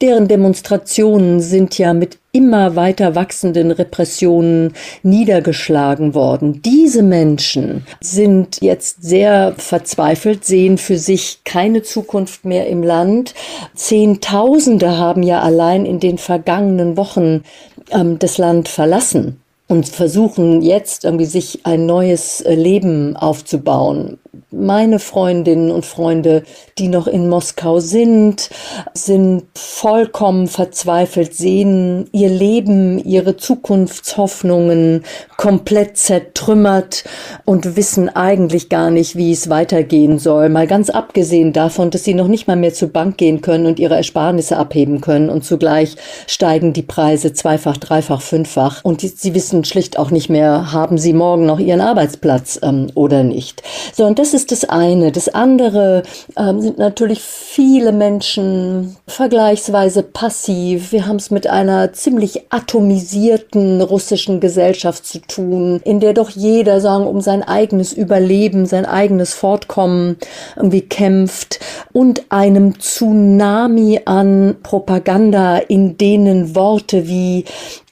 Deren 0.00 0.28
Demonstrationen 0.28 1.40
sind 1.40 1.76
ja 1.76 1.92
mit 1.92 2.18
immer 2.32 2.74
weiter 2.74 3.14
wachsenden 3.14 3.70
Repressionen 3.70 4.72
niedergeschlagen 5.02 6.14
worden. 6.14 6.62
Diese 6.62 7.02
Menschen 7.02 7.84
sind 8.00 8.62
jetzt 8.62 9.02
sehr 9.02 9.54
verzweifelt, 9.58 10.44
sehen 10.46 10.78
für 10.78 10.96
sich 10.96 11.40
keine 11.44 11.82
Zukunft 11.82 12.46
mehr 12.46 12.66
im 12.68 12.82
Land. 12.82 13.34
Zehntausende 13.74 14.96
haben 14.96 15.22
ja 15.22 15.42
allein 15.42 15.84
in 15.84 16.00
den 16.00 16.16
vergangenen 16.16 16.96
Wochen 16.96 17.42
ähm, 17.90 18.18
das 18.18 18.38
Land 18.38 18.68
verlassen 18.68 19.40
und 19.68 19.86
versuchen 19.86 20.62
jetzt 20.62 21.04
irgendwie 21.04 21.26
sich 21.26 21.60
ein 21.64 21.84
neues 21.84 22.40
äh, 22.40 22.54
Leben 22.54 23.16
aufzubauen 23.16 24.18
meine 24.50 24.98
Freundinnen 24.98 25.70
und 25.70 25.84
Freunde, 25.84 26.44
die 26.78 26.88
noch 26.88 27.06
in 27.06 27.28
Moskau 27.28 27.80
sind, 27.80 28.50
sind 28.94 29.44
vollkommen 29.54 30.46
verzweifelt, 30.46 31.34
sehen 31.34 32.08
ihr 32.12 32.28
Leben, 32.28 32.98
ihre 32.98 33.36
Zukunftshoffnungen 33.36 35.04
komplett 35.36 35.96
zertrümmert 35.96 37.04
und 37.44 37.76
wissen 37.76 38.08
eigentlich 38.08 38.68
gar 38.68 38.90
nicht, 38.90 39.16
wie 39.16 39.32
es 39.32 39.50
weitergehen 39.50 40.18
soll. 40.18 40.48
Mal 40.48 40.66
ganz 40.66 40.90
abgesehen 40.90 41.52
davon, 41.52 41.90
dass 41.90 42.04
sie 42.04 42.14
noch 42.14 42.28
nicht 42.28 42.46
mal 42.46 42.56
mehr 42.56 42.74
zur 42.74 42.88
Bank 42.88 43.16
gehen 43.16 43.40
können 43.40 43.66
und 43.66 43.80
ihre 43.80 43.96
Ersparnisse 43.96 44.56
abheben 44.56 45.00
können 45.00 45.28
und 45.30 45.44
zugleich 45.44 45.96
steigen 46.26 46.72
die 46.72 46.82
Preise 46.82 47.32
zweifach, 47.32 47.78
dreifach, 47.78 48.20
fünffach 48.22 48.84
und 48.84 49.00
sie 49.00 49.34
wissen 49.34 49.64
schlicht 49.64 49.98
auch 49.98 50.10
nicht 50.10 50.30
mehr, 50.30 50.72
haben 50.72 50.98
sie 50.98 51.12
morgen 51.12 51.46
noch 51.46 51.58
ihren 51.58 51.80
Arbeitsplatz 51.80 52.60
ähm, 52.62 52.88
oder 52.94 53.24
nicht. 53.24 53.62
So, 53.92 54.04
und 54.04 54.19
das 54.20 54.34
ist 54.34 54.52
das 54.52 54.66
eine. 54.66 55.12
Das 55.12 55.30
andere 55.30 56.02
ähm, 56.36 56.60
sind 56.60 56.76
natürlich 56.76 57.22
viele 57.22 57.90
Menschen 57.90 58.96
vergleichsweise 59.06 60.02
passiv. 60.02 60.92
Wir 60.92 61.06
haben 61.06 61.16
es 61.16 61.30
mit 61.30 61.46
einer 61.46 61.94
ziemlich 61.94 62.52
atomisierten 62.52 63.80
russischen 63.80 64.40
Gesellschaft 64.40 65.06
zu 65.06 65.20
tun, 65.20 65.80
in 65.84 66.00
der 66.00 66.12
doch 66.12 66.28
jeder 66.28 66.82
sagen 66.82 67.06
um 67.06 67.22
sein 67.22 67.42
eigenes 67.42 67.94
Überleben, 67.94 68.66
sein 68.66 68.84
eigenes 68.84 69.32
Fortkommen 69.32 70.18
irgendwie 70.54 70.82
kämpft 70.82 71.60
und 71.92 72.30
einem 72.30 72.78
Tsunami 72.78 74.02
an 74.04 74.56
Propaganda, 74.62 75.56
in 75.56 75.96
denen 75.96 76.54
Worte 76.54 77.08
wie 77.08 77.46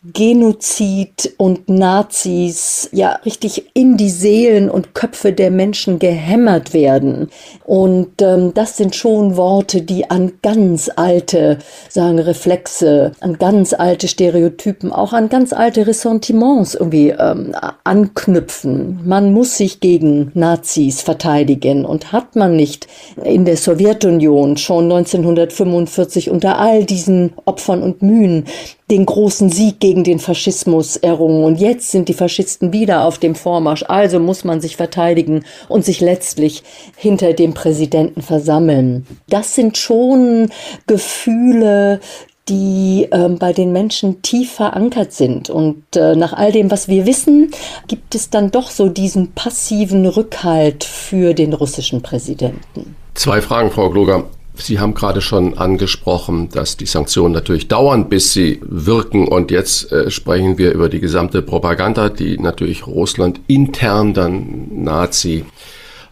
Genozid 0.04 1.34
und 1.38 1.68
Nazis 1.68 2.88
ja 2.92 3.18
richtig 3.24 3.70
in 3.74 3.96
die 3.96 4.10
Seelen 4.10 4.70
und 4.70 4.94
Köpfe 4.94 5.32
der 5.32 5.50
Menschen 5.50 5.98
gehämmert 5.98 6.72
werden. 6.72 7.30
Und 7.64 8.22
ähm, 8.22 8.54
das 8.54 8.76
sind 8.76 8.94
schon 8.94 9.36
Worte, 9.36 9.82
die 9.82 10.08
an 10.08 10.34
ganz 10.40 10.88
alte, 10.94 11.58
sagen 11.88 12.20
Reflexe, 12.20 13.12
an 13.18 13.38
ganz 13.38 13.72
alte 13.72 14.06
Stereotypen, 14.06 14.92
auch 14.92 15.12
an 15.12 15.28
ganz 15.28 15.52
alte 15.52 15.86
Ressentiments 15.86 16.74
irgendwie 16.74 17.10
ähm, 17.10 17.56
anknüpfen. 17.82 19.00
Man 19.04 19.32
muss 19.32 19.56
sich 19.56 19.80
gegen 19.80 20.30
Nazis 20.34 21.02
verteidigen 21.02 21.84
und 21.84 22.12
hat 22.12 22.36
man 22.36 22.54
nicht 22.54 22.86
in 23.24 23.44
der 23.44 23.56
Sowjetunion 23.56 24.58
schon 24.58 24.84
1945 24.84 26.30
unter 26.30 26.58
all 26.58 26.84
diesen 26.84 27.32
Opfern 27.46 27.82
und 27.82 28.00
Mühen 28.00 28.44
den 28.90 29.04
großen 29.04 29.50
Sieg 29.50 29.80
gegen 29.80 30.04
den 30.04 30.18
Faschismus 30.18 30.96
errungen. 30.96 31.44
Und 31.44 31.60
jetzt 31.60 31.90
sind 31.90 32.08
die 32.08 32.14
Faschisten 32.14 32.72
wieder 32.72 33.04
auf 33.04 33.18
dem 33.18 33.34
Vormarsch. 33.34 33.84
Also 33.86 34.18
muss 34.18 34.44
man 34.44 34.60
sich 34.60 34.76
verteidigen 34.76 35.44
und 35.68 35.84
sich 35.84 36.00
letztlich 36.00 36.62
hinter 36.96 37.34
dem 37.34 37.54
Präsidenten 37.54 38.22
versammeln. 38.22 39.06
Das 39.28 39.54
sind 39.54 39.76
schon 39.76 40.50
Gefühle, 40.86 42.00
die 42.48 43.06
äh, 43.10 43.28
bei 43.28 43.52
den 43.52 43.72
Menschen 43.72 44.22
tief 44.22 44.52
verankert 44.52 45.12
sind. 45.12 45.50
Und 45.50 45.84
äh, 45.96 46.16
nach 46.16 46.32
all 46.32 46.52
dem, 46.52 46.70
was 46.70 46.88
wir 46.88 47.06
wissen, 47.06 47.50
gibt 47.86 48.14
es 48.14 48.30
dann 48.30 48.50
doch 48.50 48.70
so 48.70 48.88
diesen 48.88 49.32
passiven 49.32 50.06
Rückhalt 50.06 50.84
für 50.84 51.34
den 51.34 51.52
russischen 51.52 52.02
Präsidenten. 52.02 52.96
Zwei 53.14 53.42
Fragen, 53.42 53.70
Frau 53.70 53.90
Gloger. 53.90 54.24
Sie 54.58 54.80
haben 54.80 54.94
gerade 54.94 55.20
schon 55.20 55.56
angesprochen, 55.56 56.48
dass 56.50 56.76
die 56.76 56.86
Sanktionen 56.86 57.32
natürlich 57.32 57.68
dauern, 57.68 58.08
bis 58.08 58.32
sie 58.32 58.60
wirken. 58.62 59.28
Und 59.28 59.50
jetzt 59.50 59.92
äh, 59.92 60.10
sprechen 60.10 60.58
wir 60.58 60.72
über 60.72 60.88
die 60.88 61.00
gesamte 61.00 61.42
Propaganda, 61.42 62.08
die 62.08 62.38
natürlich 62.38 62.86
Russland 62.86 63.40
intern 63.46 64.14
dann 64.14 64.82
Nazi 64.82 65.44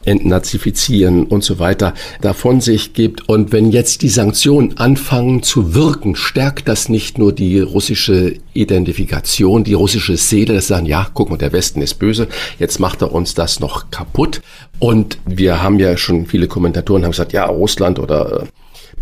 entnazifizieren 0.07 1.25
und 1.25 1.45
so 1.45 1.59
weiter 1.59 1.95
davon 2.21 2.61
sich 2.61 2.93
gibt. 2.95 3.29
Und 3.29 3.53
wenn 3.53 3.71
jetzt 3.71 4.03
die 4.03 4.09
Sanktionen 4.09 4.79
anfangen 4.79 5.43
zu 5.43 5.75
wirken, 5.75 6.17
stärkt 6.17 6.69
das 6.69 6.89
nicht 6.89 7.19
nur 7.19 7.33
die 7.33 7.61
russische 7.61 8.35
Identifikation, 8.55 9.65
die 9.65 9.75
russische 9.75 10.17
Seele, 10.17 10.55
das 10.55 10.69
sagen, 10.69 10.87
ja, 10.87 11.09
guck 11.13 11.31
mal, 11.31 11.37
der 11.37 11.53
Westen 11.53 11.83
ist 11.83 11.95
böse, 11.95 12.29
jetzt 12.59 12.81
macht 12.81 13.03
er 13.03 13.13
uns 13.13 13.35
das 13.35 13.61
noch 13.61 13.91
kaputt. 13.91 14.41
Und 14.79 15.19
wir 15.27 15.63
haben 15.63 15.79
ja 15.79 15.97
schon 15.97 16.27
viele 16.27 16.49
Kommentatoren 16.49 17.05
haben 17.05 17.11
gesagt, 17.13 17.33
ja, 17.33 17.47
Russland 17.47 17.99
oder 17.99 18.43
äh, 18.43 18.47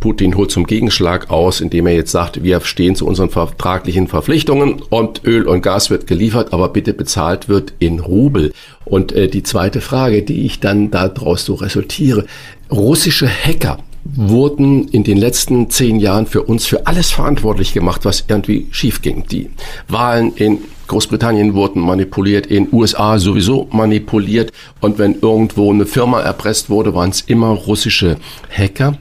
Putin 0.05 0.37
holt 0.37 0.51
zum 0.51 0.67
Gegenschlag 0.67 1.31
aus, 1.31 1.63
indem 1.63 1.87
er 1.87 1.95
jetzt 1.95 2.11
sagt, 2.11 2.43
wir 2.43 2.61
stehen 2.61 2.95
zu 2.95 3.07
unseren 3.07 3.31
vertraglichen 3.31 4.07
Verpflichtungen 4.07 4.83
und 4.91 5.25
Öl 5.25 5.49
und 5.49 5.63
Gas 5.63 5.89
wird 5.89 6.07
geliefert, 6.07 6.53
aber 6.53 6.69
bitte 6.69 6.93
bezahlt 6.93 7.49
wird 7.49 7.73
in 7.79 8.01
Rubel. 8.01 8.53
Und 8.85 9.13
äh, 9.13 9.29
die 9.29 9.43
zweite 9.43 9.81
Frage, 9.81 10.23
die 10.23 10.45
ich 10.45 10.61
dann 10.61 10.91
daraus 10.91 11.47
so 11.47 11.55
resultiere, 11.55 12.27
russische 12.71 13.27
Hacker 13.27 13.79
wurden 14.05 14.89
in 14.89 15.05
den 15.05 15.17
letzten 15.17 15.71
zehn 15.71 15.99
Jahren 15.99 16.27
für 16.27 16.43
uns 16.43 16.67
für 16.67 16.87
alles 16.87 17.11
verantwortlich 17.11 17.73
gemacht, 17.73 18.05
was 18.05 18.25
irgendwie 18.29 18.67
schief 18.73 19.01
ging. 19.01 19.25
Die 19.31 19.49
Wahlen 19.89 20.35
in 20.37 20.59
Großbritannien 20.87 21.55
wurden 21.55 21.81
manipuliert, 21.81 22.47
in 22.47 22.69
USA 22.71 23.19
sowieso 23.19 23.69
manipuliert. 23.73 24.53
Und 24.83 24.99
wenn 24.99 25.19
irgendwo 25.23 25.73
eine 25.73 25.87
Firma 25.87 26.21
erpresst 26.21 26.69
wurde, 26.69 26.95
waren 26.95 27.09
es 27.09 27.23
immer 27.23 27.49
russische 27.49 28.19
Hacker. 28.51 28.99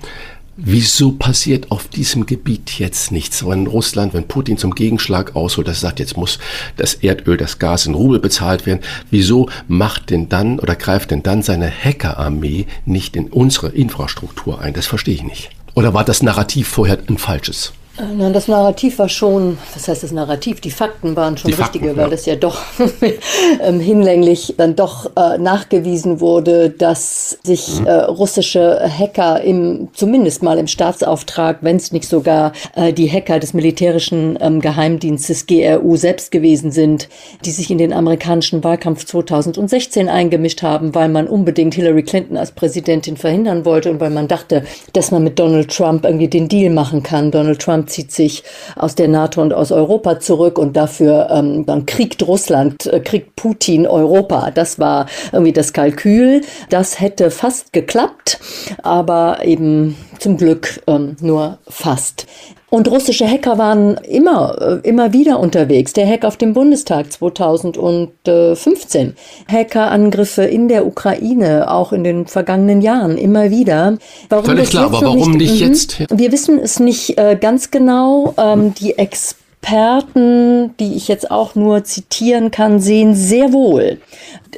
Wieso 0.56 1.14
passiert 1.14 1.72
auf 1.72 1.88
diesem 1.88 2.28
Gebiet 2.28 2.78
jetzt 2.78 3.12
nichts? 3.12 3.44
Wenn 3.44 3.66
Russland, 3.66 4.14
wenn 4.14 4.28
Putin 4.28 4.60
zum 4.60 4.76
Gegenschlag 4.76 5.36
ausholt, 5.36 5.68
das 5.68 5.80
sagt, 5.80 6.00
jetzt 6.00 6.16
muss 6.16 6.38
das 6.78 6.94
Erdöl, 6.94 7.38
das 7.38 7.58
Gas 7.58 7.88
in 7.88 7.96
Rubel 7.96 8.20
bezahlt 8.20 8.68
werden. 8.68 8.82
Wieso 9.10 9.50
macht 9.68 10.12
denn 10.12 10.30
dann 10.30 10.60
oder 10.60 10.76
greift 10.76 11.10
denn 11.10 11.24
dann 11.24 11.42
seine 11.42 11.72
Hackerarmee 11.72 12.68
nicht 12.86 13.16
in 13.16 13.30
unsere 13.30 13.70
Infrastruktur 13.70 14.62
ein? 14.62 14.76
Das 14.76 14.86
verstehe 14.86 15.16
ich 15.16 15.24
nicht. 15.24 15.50
Oder 15.74 15.96
war 15.96 16.06
das 16.06 16.22
Narrativ 16.22 16.68
vorher 16.68 17.00
ein 17.10 17.18
falsches? 17.18 17.74
Nein, 17.96 18.34
das 18.34 18.48
Narrativ 18.48 18.98
war 18.98 19.08
schon, 19.08 19.60
was 19.76 19.88
heißt 19.88 20.02
das 20.02 20.12
Narrativ? 20.12 20.62
Die 20.62 20.72
Fakten 20.72 21.16
waren 21.16 21.38
schon 21.38 21.52
Die 21.52 21.56
richtige, 21.58 21.86
Fakten, 21.90 21.98
weil 21.98 22.06
ja. 22.06 22.12
das 22.12 22.26
ja 22.26 22.36
doch 22.36 22.60
ähm, 23.62 23.80
hinlänglich 23.80 24.56
dann 24.58 24.76
doch 24.76 25.12
äh, 25.16 25.38
nachgewiesen 25.38 26.20
wurde, 26.20 26.72
dass 26.72 27.38
sich 27.44 27.82
Mhm. 27.82 27.86
äh, 27.88 27.94
russische 28.06 28.82
Hacker 28.90 29.42
im, 29.42 29.90
zumindest 29.94 30.42
mal 30.42 30.58
im 30.58 30.66
Staatsauftrag, 30.68 31.60
wenn 31.62 31.76
es 31.76 31.92
nicht 31.92 32.08
sogar 32.10 32.54
äh, 32.76 32.94
die 32.94 33.10
Hacker 33.12 33.40
des 33.40 33.54
militärischen 33.54 34.40
ähm, 34.42 34.60
Geheimdienstes 34.60 35.46
GRU 35.46 35.96
selbst 35.96 36.32
gewesen 36.32 36.72
sind, 36.72 37.10
die 37.46 37.52
sich 37.52 37.70
in 37.70 37.78
den 37.78 37.94
amerikanischen 37.94 38.64
Wahlkampf 38.64 39.06
2016 39.06 40.10
eingemischt 40.10 40.64
haben, 40.64 40.96
weil 40.96 41.10
man 41.10 41.28
unbedingt 41.28 41.76
Hillary 41.76 42.04
Clinton 42.04 42.38
als 42.38 42.52
Präsidentin 42.52 43.18
verhindern 43.18 43.66
wollte 43.66 43.92
und 43.92 44.00
weil 44.00 44.10
man 44.10 44.28
dachte, 44.28 44.64
dass 44.94 45.12
man 45.12 45.24
mit 45.24 45.38
Donald 45.38 45.70
Trump 45.70 46.06
irgendwie 46.06 46.28
den 46.28 46.48
Deal 46.48 46.74
machen 46.74 47.04
kann. 47.04 47.30
Donald 47.30 47.60
Trump 47.60 47.83
zieht 47.88 48.12
sich 48.12 48.44
aus 48.76 48.96
der 48.96 49.08
NATO 49.08 49.42
und 49.42 49.54
aus 49.54 49.72
Europa 49.72 50.20
zurück 50.20 50.58
und 50.58 50.76
dafür 50.76 51.30
ähm, 51.32 51.66
dann 51.66 51.86
kriegt 51.86 52.26
Russland, 52.26 52.86
äh, 52.88 53.00
kriegt 53.00 53.36
Putin 53.36 53.88
Europa. 53.88 54.52
Das 54.52 54.80
war 54.80 55.08
irgendwie 55.32 55.54
das 55.54 55.74
Kalkül. 55.74 56.42
Das 56.70 57.00
hätte 57.00 57.32
fast 57.32 57.74
geklappt, 57.74 58.40
aber 58.82 59.40
eben 59.44 59.98
zum 60.24 60.38
Glück 60.38 60.82
ähm, 60.88 61.16
nur 61.22 61.60
fast. 61.68 62.26
Und 62.70 62.90
russische 62.90 63.28
Hacker 63.30 63.60
waren 63.60 63.98
immer, 63.98 64.80
äh, 64.84 64.88
immer 64.88 65.14
wieder 65.14 65.40
unterwegs. 65.40 65.94
Der 65.94 66.08
Hack 66.08 66.26
auf 66.26 66.38
dem 66.38 66.54
Bundestag 66.54 67.12
2015. 67.12 69.14
Hackerangriffe 69.48 70.44
in 70.44 70.70
der 70.70 70.88
Ukraine, 70.88 71.70
auch 71.70 71.92
in 71.94 72.04
den 72.04 72.26
vergangenen 72.26 72.82
Jahren, 72.82 73.20
immer 73.20 73.52
wieder. 73.52 73.98
Warum 74.30 74.46
Völlig 74.46 74.72
klar, 74.72 74.86
aber 74.86 75.02
warum 75.04 75.34
nicht 75.34 75.62
Mhm. 75.62 75.68
jetzt? 75.68 76.00
Wir 76.10 76.32
wissen 76.32 76.58
es 76.58 76.80
nicht 76.80 77.16
äh, 77.20 77.38
ganz 77.40 77.70
genau. 77.70 78.34
Ähm, 78.38 78.74
die 78.74 78.98
Experten, 78.98 80.76
die 80.80 80.96
ich 80.96 81.08
jetzt 81.08 81.30
auch 81.30 81.54
nur 81.54 81.84
zitieren 81.84 82.50
kann, 82.50 82.80
sehen 82.80 83.14
sehr 83.14 83.54
wohl, 83.54 84.00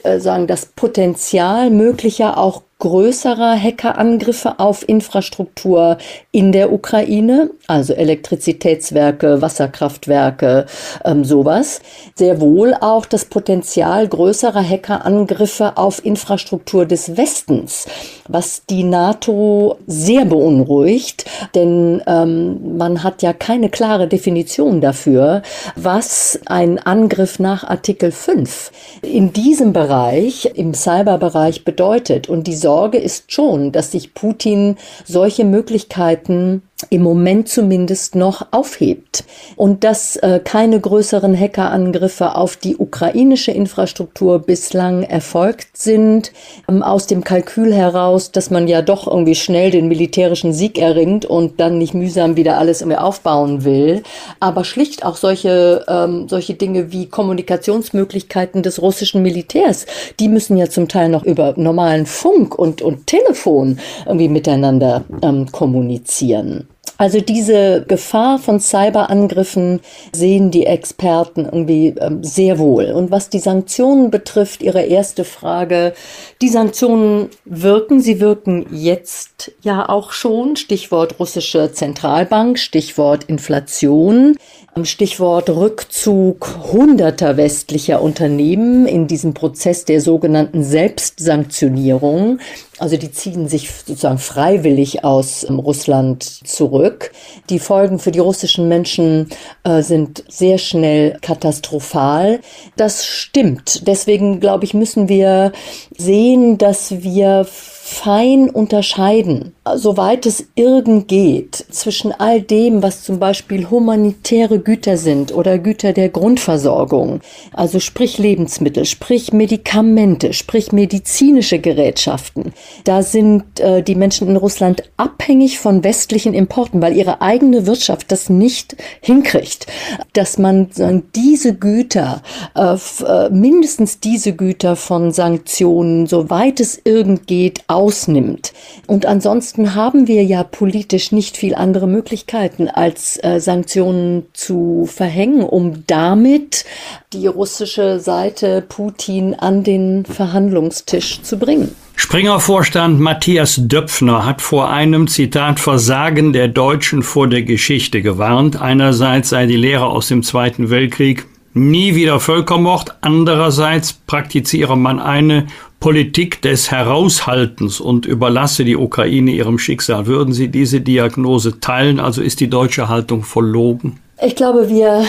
äh, 0.03 0.19
sagen 0.19 0.47
das 0.47 0.67
Potenzial 0.67 1.69
möglicher 1.69 2.37
auch 2.37 2.61
größerer 2.85 3.59
Hackerangriffe 3.59 4.59
auf 4.59 4.87
Infrastruktur 4.87 5.97
in 6.31 6.51
der 6.51 6.71
Ukraine, 6.71 7.49
also 7.65 7.93
Elektrizitätswerke, 7.93 9.41
Wasserkraftwerke, 9.41 10.67
ähm, 11.03 11.25
sowas. 11.25 11.81
Sehr 12.13 12.39
wohl 12.41 12.75
auch 12.79 13.07
das 13.07 13.25
Potenzial 13.25 14.07
größerer 14.07 14.61
Hackerangriffe 14.61 15.77
auf 15.77 16.05
Infrastruktur 16.05 16.85
des 16.85 17.17
Westens, 17.17 17.87
was 18.27 18.67
die 18.67 18.83
NATO 18.83 19.79
sehr 19.87 20.25
beunruhigt, 20.25 21.25
denn 21.55 22.03
ähm, 22.05 22.77
man 22.77 23.01
hat 23.01 23.23
ja 23.23 23.33
keine 23.33 23.69
klare 23.69 24.07
Definition 24.07 24.79
dafür, 24.79 25.41
was 25.75 26.39
ein 26.45 26.77
Angriff 26.77 27.39
nach 27.39 27.63
Artikel 27.63 28.11
5 28.11 28.71
in 29.01 29.33
diesem 29.33 29.73
Bereich, 29.73 30.51
im 30.53 30.75
Cyberbereich 30.75 31.65
bedeutet. 31.65 32.29
Und 32.29 32.45
die 32.45 32.55
Sorge 32.55 32.74
ist 32.97 33.31
schon, 33.31 33.71
dass 33.71 33.91
sich 33.91 34.13
Putin 34.13 34.77
solche 35.05 35.45
Möglichkeiten 35.45 36.61
im 36.89 37.03
Moment 37.03 37.47
zumindest 37.47 38.15
noch 38.15 38.47
aufhebt 38.51 39.23
und 39.55 39.85
dass 39.85 40.17
äh, 40.17 40.41
keine 40.43 40.77
größeren 40.77 41.37
Hackerangriffe 41.39 42.35
auf 42.35 42.57
die 42.57 42.75
ukrainische 42.75 43.51
Infrastruktur 43.51 44.39
bislang 44.39 45.03
erfolgt 45.03 45.77
sind, 45.77 46.33
ähm, 46.67 46.83
aus 46.83 47.07
dem 47.07 47.23
Kalkül 47.23 47.73
heraus, 47.73 48.33
dass 48.33 48.49
man 48.49 48.67
ja 48.67 48.81
doch 48.81 49.07
irgendwie 49.07 49.35
schnell 49.35 49.71
den 49.71 49.87
militärischen 49.87 50.51
Sieg 50.51 50.77
erringt 50.77 51.25
und 51.25 51.61
dann 51.61 51.77
nicht 51.77 51.93
mühsam 51.93 52.35
wieder 52.35 52.57
alles 52.57 52.81
irgendwie 52.81 52.99
aufbauen 52.99 53.63
will, 53.63 54.03
aber 54.41 54.65
schlicht 54.65 55.05
auch 55.05 55.15
solche, 55.15 55.85
ähm, 55.87 56.27
solche 56.27 56.55
Dinge 56.55 56.91
wie 56.91 57.07
Kommunikationsmöglichkeiten 57.07 58.63
des 58.63 58.81
russischen 58.81 59.21
Militärs, 59.21 59.85
die 60.19 60.27
müssen 60.27 60.57
ja 60.57 60.69
zum 60.69 60.89
Teil 60.89 61.07
noch 61.07 61.23
über 61.23 61.53
normalen 61.55 62.05
Funk 62.05 62.59
und, 62.59 62.81
und 62.81 63.07
Telefon 63.07 63.79
irgendwie 64.05 64.27
miteinander 64.27 65.05
ähm, 65.21 65.49
kommunizieren. 65.53 66.67
Also 66.97 67.19
diese 67.19 67.83
Gefahr 67.87 68.39
von 68.39 68.59
Cyberangriffen 68.59 69.81
sehen 70.13 70.51
die 70.51 70.65
Experten 70.65 71.45
irgendwie 71.45 71.95
ähm, 71.99 72.23
sehr 72.23 72.57
wohl. 72.57 72.85
Und 72.85 73.11
was 73.11 73.29
die 73.29 73.39
Sanktionen 73.39 74.11
betrifft, 74.11 74.63
Ihre 74.63 74.83
erste 74.83 75.25
Frage, 75.25 75.93
die 76.41 76.49
Sanktionen 76.49 77.29
wirken, 77.43 77.99
sie 77.99 78.19
wirken 78.19 78.67
jetzt 78.71 79.51
ja 79.61 79.89
auch 79.89 80.11
schon. 80.11 80.55
Stichwort 80.55 81.19
russische 81.19 81.71
Zentralbank, 81.71 82.59
Stichwort 82.59 83.25
Inflation. 83.25 84.37
Stichwort 84.83 85.49
Rückzug 85.49 86.59
hunderter 86.73 87.37
westlicher 87.37 88.01
Unternehmen 88.01 88.85
in 88.87 89.07
diesem 89.07 89.33
Prozess 89.33 89.85
der 89.85 90.01
sogenannten 90.01 90.65
Selbstsanktionierung. 90.65 92.39
Also 92.77 92.97
die 92.97 93.09
ziehen 93.09 93.47
sich 93.47 93.71
sozusagen 93.71 94.17
freiwillig 94.17 95.05
aus 95.05 95.45
ähm, 95.47 95.59
Russland 95.59 96.23
zurück. 96.23 97.13
Die 97.49 97.59
Folgen 97.59 97.99
für 97.99 98.11
die 98.11 98.19
russischen 98.19 98.67
Menschen 98.67 99.29
äh, 99.63 99.81
sind 99.81 100.25
sehr 100.27 100.57
schnell 100.57 101.19
katastrophal. 101.21 102.41
Das 102.75 103.05
stimmt. 103.05 103.87
Deswegen, 103.87 104.41
glaube 104.41 104.65
ich, 104.65 104.73
müssen 104.73 105.07
wir 105.07 105.53
sehen, 105.97 106.57
dass 106.57 107.01
wir 107.01 107.47
fein 107.87 108.49
unterscheiden, 108.49 109.53
soweit 109.75 110.25
es 110.25 110.47
irgend 110.55 111.07
geht, 111.07 111.53
zwischen 111.69 112.11
all 112.11 112.41
dem, 112.41 112.81
was 112.81 113.03
zum 113.03 113.19
Beispiel 113.19 113.69
humanitäre 113.69 114.57
Güter 114.57 114.97
sind 114.97 115.31
oder 115.31 115.59
Güter 115.59 115.93
der 115.93 116.09
Grundversorgung, 116.09 117.19
also 117.53 117.79
sprich 117.79 118.17
Lebensmittel, 118.17 118.85
sprich 118.85 119.33
Medikamente, 119.33 120.33
sprich 120.33 120.71
medizinische 120.71 121.59
Gerätschaften. 121.59 122.53
Da 122.85 123.03
sind 123.03 123.59
äh, 123.59 123.83
die 123.83 123.93
Menschen 123.93 124.29
in 124.29 124.37
Russland 124.37 124.81
abhängig 124.97 125.59
von 125.59 125.83
westlichen 125.83 126.33
Importen, 126.33 126.81
weil 126.81 126.97
ihre 126.97 127.21
eigene 127.21 127.67
Wirtschaft 127.67 128.11
das 128.11 128.29
nicht 128.29 128.75
hinkriegt, 128.99 129.67
dass 130.13 130.39
man 130.39 130.69
sagen, 130.71 131.03
diese 131.15 131.53
Güter, 131.53 132.23
äh, 132.55 132.73
äh, 132.73 133.29
mindestens 133.29 133.99
diese 133.99 134.33
Güter 134.33 134.75
von 134.75 135.11
Sanktionen, 135.11 136.07
soweit 136.07 136.59
es 136.59 136.81
irgend 136.83 137.27
geht, 137.27 137.63
ausnimmt. 137.75 138.53
Und 138.87 139.05
ansonsten 139.05 139.75
haben 139.75 140.07
wir 140.07 140.23
ja 140.23 140.43
politisch 140.43 141.11
nicht 141.11 141.37
viel 141.37 141.53
andere 141.53 141.87
Möglichkeiten, 141.87 142.69
als 142.69 143.19
äh, 143.23 143.39
Sanktionen 143.39 144.25
zu 144.33 144.89
verhängen, 144.91 145.43
um 145.43 145.83
damit 145.85 146.65
die 147.13 147.27
russische 147.27 147.99
Seite 147.99 148.63
Putin 148.67 149.35
an 149.35 149.63
den 149.63 150.05
Verhandlungstisch 150.05 151.21
zu 151.21 151.37
bringen. 151.37 151.75
Springer-Vorstand 151.97 152.99
Matthias 152.99 153.59
Döpfner 153.61 154.25
hat 154.25 154.41
vor 154.41 154.69
einem 154.69 155.07
Zitat 155.07 155.59
Versagen 155.59 156.33
der 156.33 156.49
Deutschen 156.49 157.03
vor 157.03 157.27
der 157.27 157.43
Geschichte 157.43 158.01
gewarnt. 158.01 158.61
Einerseits 158.61 159.29
sei 159.29 159.45
die 159.45 159.55
Lehre 159.55 159.85
aus 159.85 160.09
dem 160.09 160.21
Zweiten 160.21 160.69
Weltkrieg 160.69 161.25
nie 161.55 161.95
wieder 161.95 162.19
Völkermord, 162.19 162.95
andererseits 163.01 163.93
praktiziere 163.93 164.77
man 164.77 164.99
eine 164.99 165.47
Politik 165.79 166.41
des 166.41 166.69
Heraushaltens 166.69 167.79
und 167.79 168.05
überlasse 168.05 168.65
die 168.65 168.75
Ukraine 168.75 169.31
ihrem 169.31 169.57
Schicksal. 169.57 170.05
Würden 170.05 170.33
Sie 170.33 170.49
diese 170.49 170.81
Diagnose 170.81 171.59
teilen? 171.59 171.99
Also 171.99 172.21
ist 172.21 172.39
die 172.39 172.49
deutsche 172.49 172.89
Haltung 172.89 173.23
verlogen? 173.23 173.99
Ich 174.21 174.35
glaube, 174.35 174.69
wir 174.69 175.05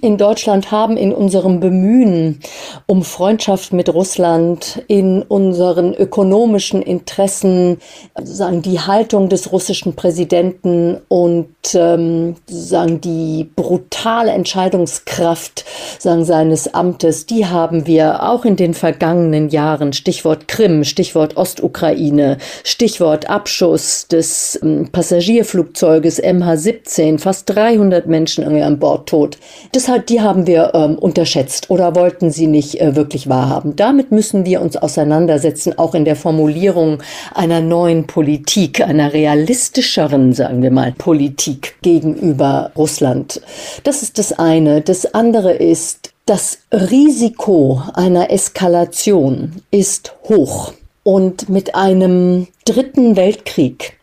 in 0.00 0.16
Deutschland 0.16 0.70
haben 0.70 0.96
in 0.96 1.12
unserem 1.12 1.60
Bemühen 1.60 2.40
um 2.86 3.02
Freundschaft 3.02 3.72
mit 3.72 3.92
Russland, 3.92 4.82
in 4.88 5.22
unseren 5.22 5.94
ökonomischen 5.94 6.82
Interessen, 6.82 7.78
sagen 8.22 8.62
die 8.62 8.80
Haltung 8.80 9.28
des 9.28 9.52
russischen 9.52 9.94
Präsidenten 9.94 11.00
und 11.08 11.48
ähm, 11.74 12.36
sagen 12.46 13.00
die 13.00 13.48
brutale 13.56 14.32
Entscheidungskraft 14.32 15.64
sagen 15.98 16.24
seines 16.24 16.72
Amtes, 16.72 17.26
die 17.26 17.46
haben 17.46 17.86
wir 17.86 18.22
auch 18.22 18.44
in 18.44 18.56
den 18.56 18.74
vergangenen 18.74 19.48
Jahren. 19.48 19.92
Stichwort 19.92 20.48
Krim, 20.48 20.84
Stichwort 20.84 21.36
Ostukraine, 21.36 22.38
Stichwort 22.62 23.28
Abschuss 23.28 24.06
des 24.08 24.58
ähm, 24.62 24.88
Passagierflugzeuges 24.90 26.22
MH17, 26.22 27.18
fast 27.18 27.50
300 27.50 28.06
Menschen 28.06 28.44
irgendwie 28.44 28.62
an 28.62 28.78
Bord 28.78 29.08
tot. 29.08 29.38
Deshalb, 29.72 30.06
die 30.06 30.20
haben 30.20 30.46
wir 30.46 30.72
ähm, 30.74 30.98
unterschätzt 30.98 31.70
oder 31.70 31.94
wollten 31.94 32.30
sie 32.30 32.46
nicht 32.46 32.80
äh, 32.80 32.96
wirklich 32.96 33.28
wahrhaben. 33.28 33.76
Damit 33.76 34.10
müssen 34.10 34.44
wir 34.44 34.60
uns 34.60 34.76
auseinandersetzen, 34.76 35.78
auch 35.78 35.94
in 35.94 36.04
der 36.04 36.16
Formulierung 36.16 37.02
einer 37.34 37.60
neuen 37.60 38.06
Politik, 38.06 38.80
einer 38.80 39.12
realistischeren, 39.12 40.32
sagen 40.32 40.62
wir 40.62 40.70
mal, 40.70 40.92
Politik 40.92 41.76
gegenüber 41.82 42.70
Russland. 42.76 43.40
Das 43.84 44.02
ist 44.02 44.18
das 44.18 44.32
eine. 44.32 44.80
Das 44.80 45.14
andere 45.14 45.52
ist, 45.52 46.12
das 46.26 46.58
Risiko 46.72 47.82
einer 47.94 48.30
Eskalation 48.30 49.62
ist 49.70 50.14
hoch. 50.28 50.72
Und 51.02 51.50
mit 51.50 51.74
einem 51.74 52.46
dritten 52.64 53.16
Weltkrieg 53.16 53.98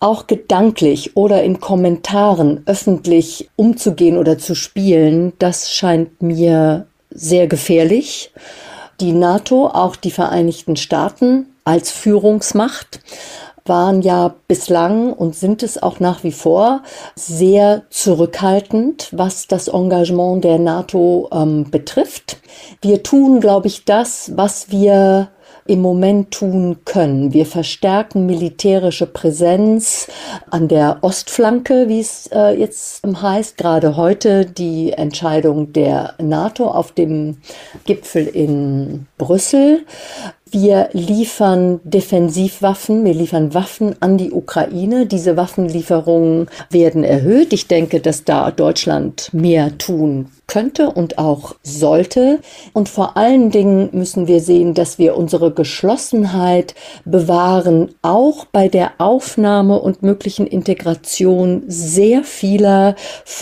auch 0.00 0.26
gedanklich 0.26 1.16
oder 1.16 1.42
in 1.42 1.60
Kommentaren 1.60 2.62
öffentlich 2.66 3.50
umzugehen 3.56 4.16
oder 4.16 4.38
zu 4.38 4.54
spielen, 4.54 5.34
das 5.38 5.70
scheint 5.70 6.22
mir 6.22 6.86
sehr 7.10 7.46
gefährlich. 7.46 8.32
Die 9.00 9.12
NATO, 9.12 9.66
auch 9.66 9.96
die 9.96 10.10
Vereinigten 10.10 10.76
Staaten 10.76 11.46
als 11.64 11.90
Führungsmacht 11.90 13.00
waren 13.66 14.00
ja 14.02 14.34
bislang 14.48 15.12
und 15.12 15.36
sind 15.36 15.62
es 15.62 15.82
auch 15.82 16.00
nach 16.00 16.24
wie 16.24 16.32
vor 16.32 16.82
sehr 17.14 17.82
zurückhaltend, 17.90 19.08
was 19.12 19.46
das 19.46 19.68
Engagement 19.68 20.44
der 20.44 20.58
NATO 20.58 21.28
ähm, 21.30 21.70
betrifft. 21.70 22.38
Wir 22.80 23.02
tun, 23.02 23.40
glaube 23.40 23.68
ich, 23.68 23.84
das, 23.84 24.32
was 24.34 24.70
wir 24.70 25.28
im 25.70 25.82
Moment 25.82 26.32
tun 26.32 26.78
können. 26.84 27.32
Wir 27.32 27.46
verstärken 27.46 28.26
militärische 28.26 29.06
Präsenz 29.06 30.08
an 30.50 30.66
der 30.66 30.98
Ostflanke, 31.02 31.86
wie 31.86 32.00
es 32.00 32.28
äh, 32.32 32.58
jetzt 32.58 33.06
heißt. 33.06 33.56
Gerade 33.56 33.96
heute 33.96 34.46
die 34.46 34.90
Entscheidung 34.92 35.72
der 35.72 36.14
NATO 36.18 36.66
auf 36.66 36.90
dem 36.90 37.36
Gipfel 37.84 38.26
in 38.26 39.06
Brüssel. 39.16 39.86
Wir 40.52 40.88
liefern 40.92 41.78
Defensivwaffen, 41.84 43.04
wir 43.04 43.14
liefern 43.14 43.54
Waffen 43.54 43.94
an 44.00 44.18
die 44.18 44.32
Ukraine. 44.32 45.06
Diese 45.06 45.36
Waffenlieferungen 45.36 46.48
werden 46.70 47.04
erhöht. 47.04 47.52
Ich 47.52 47.68
denke, 47.68 48.00
dass 48.00 48.24
da 48.24 48.50
Deutschland 48.50 49.32
mehr 49.32 49.78
tun 49.78 50.26
könnte 50.48 50.90
und 50.90 51.18
auch 51.18 51.54
sollte. 51.62 52.40
Und 52.72 52.88
vor 52.88 53.16
allen 53.16 53.52
Dingen 53.52 53.90
müssen 53.92 54.26
wir 54.26 54.40
sehen, 54.40 54.74
dass 54.74 54.98
wir 54.98 55.16
unsere 55.16 55.52
Geschlossenheit 55.52 56.74
bewahren, 57.04 57.94
auch 58.02 58.44
bei 58.46 58.66
der 58.66 58.94
Aufnahme 58.98 59.78
und 59.78 60.02
möglichen 60.02 60.48
Integration 60.48 61.62
sehr 61.68 62.24
vieler 62.24 62.96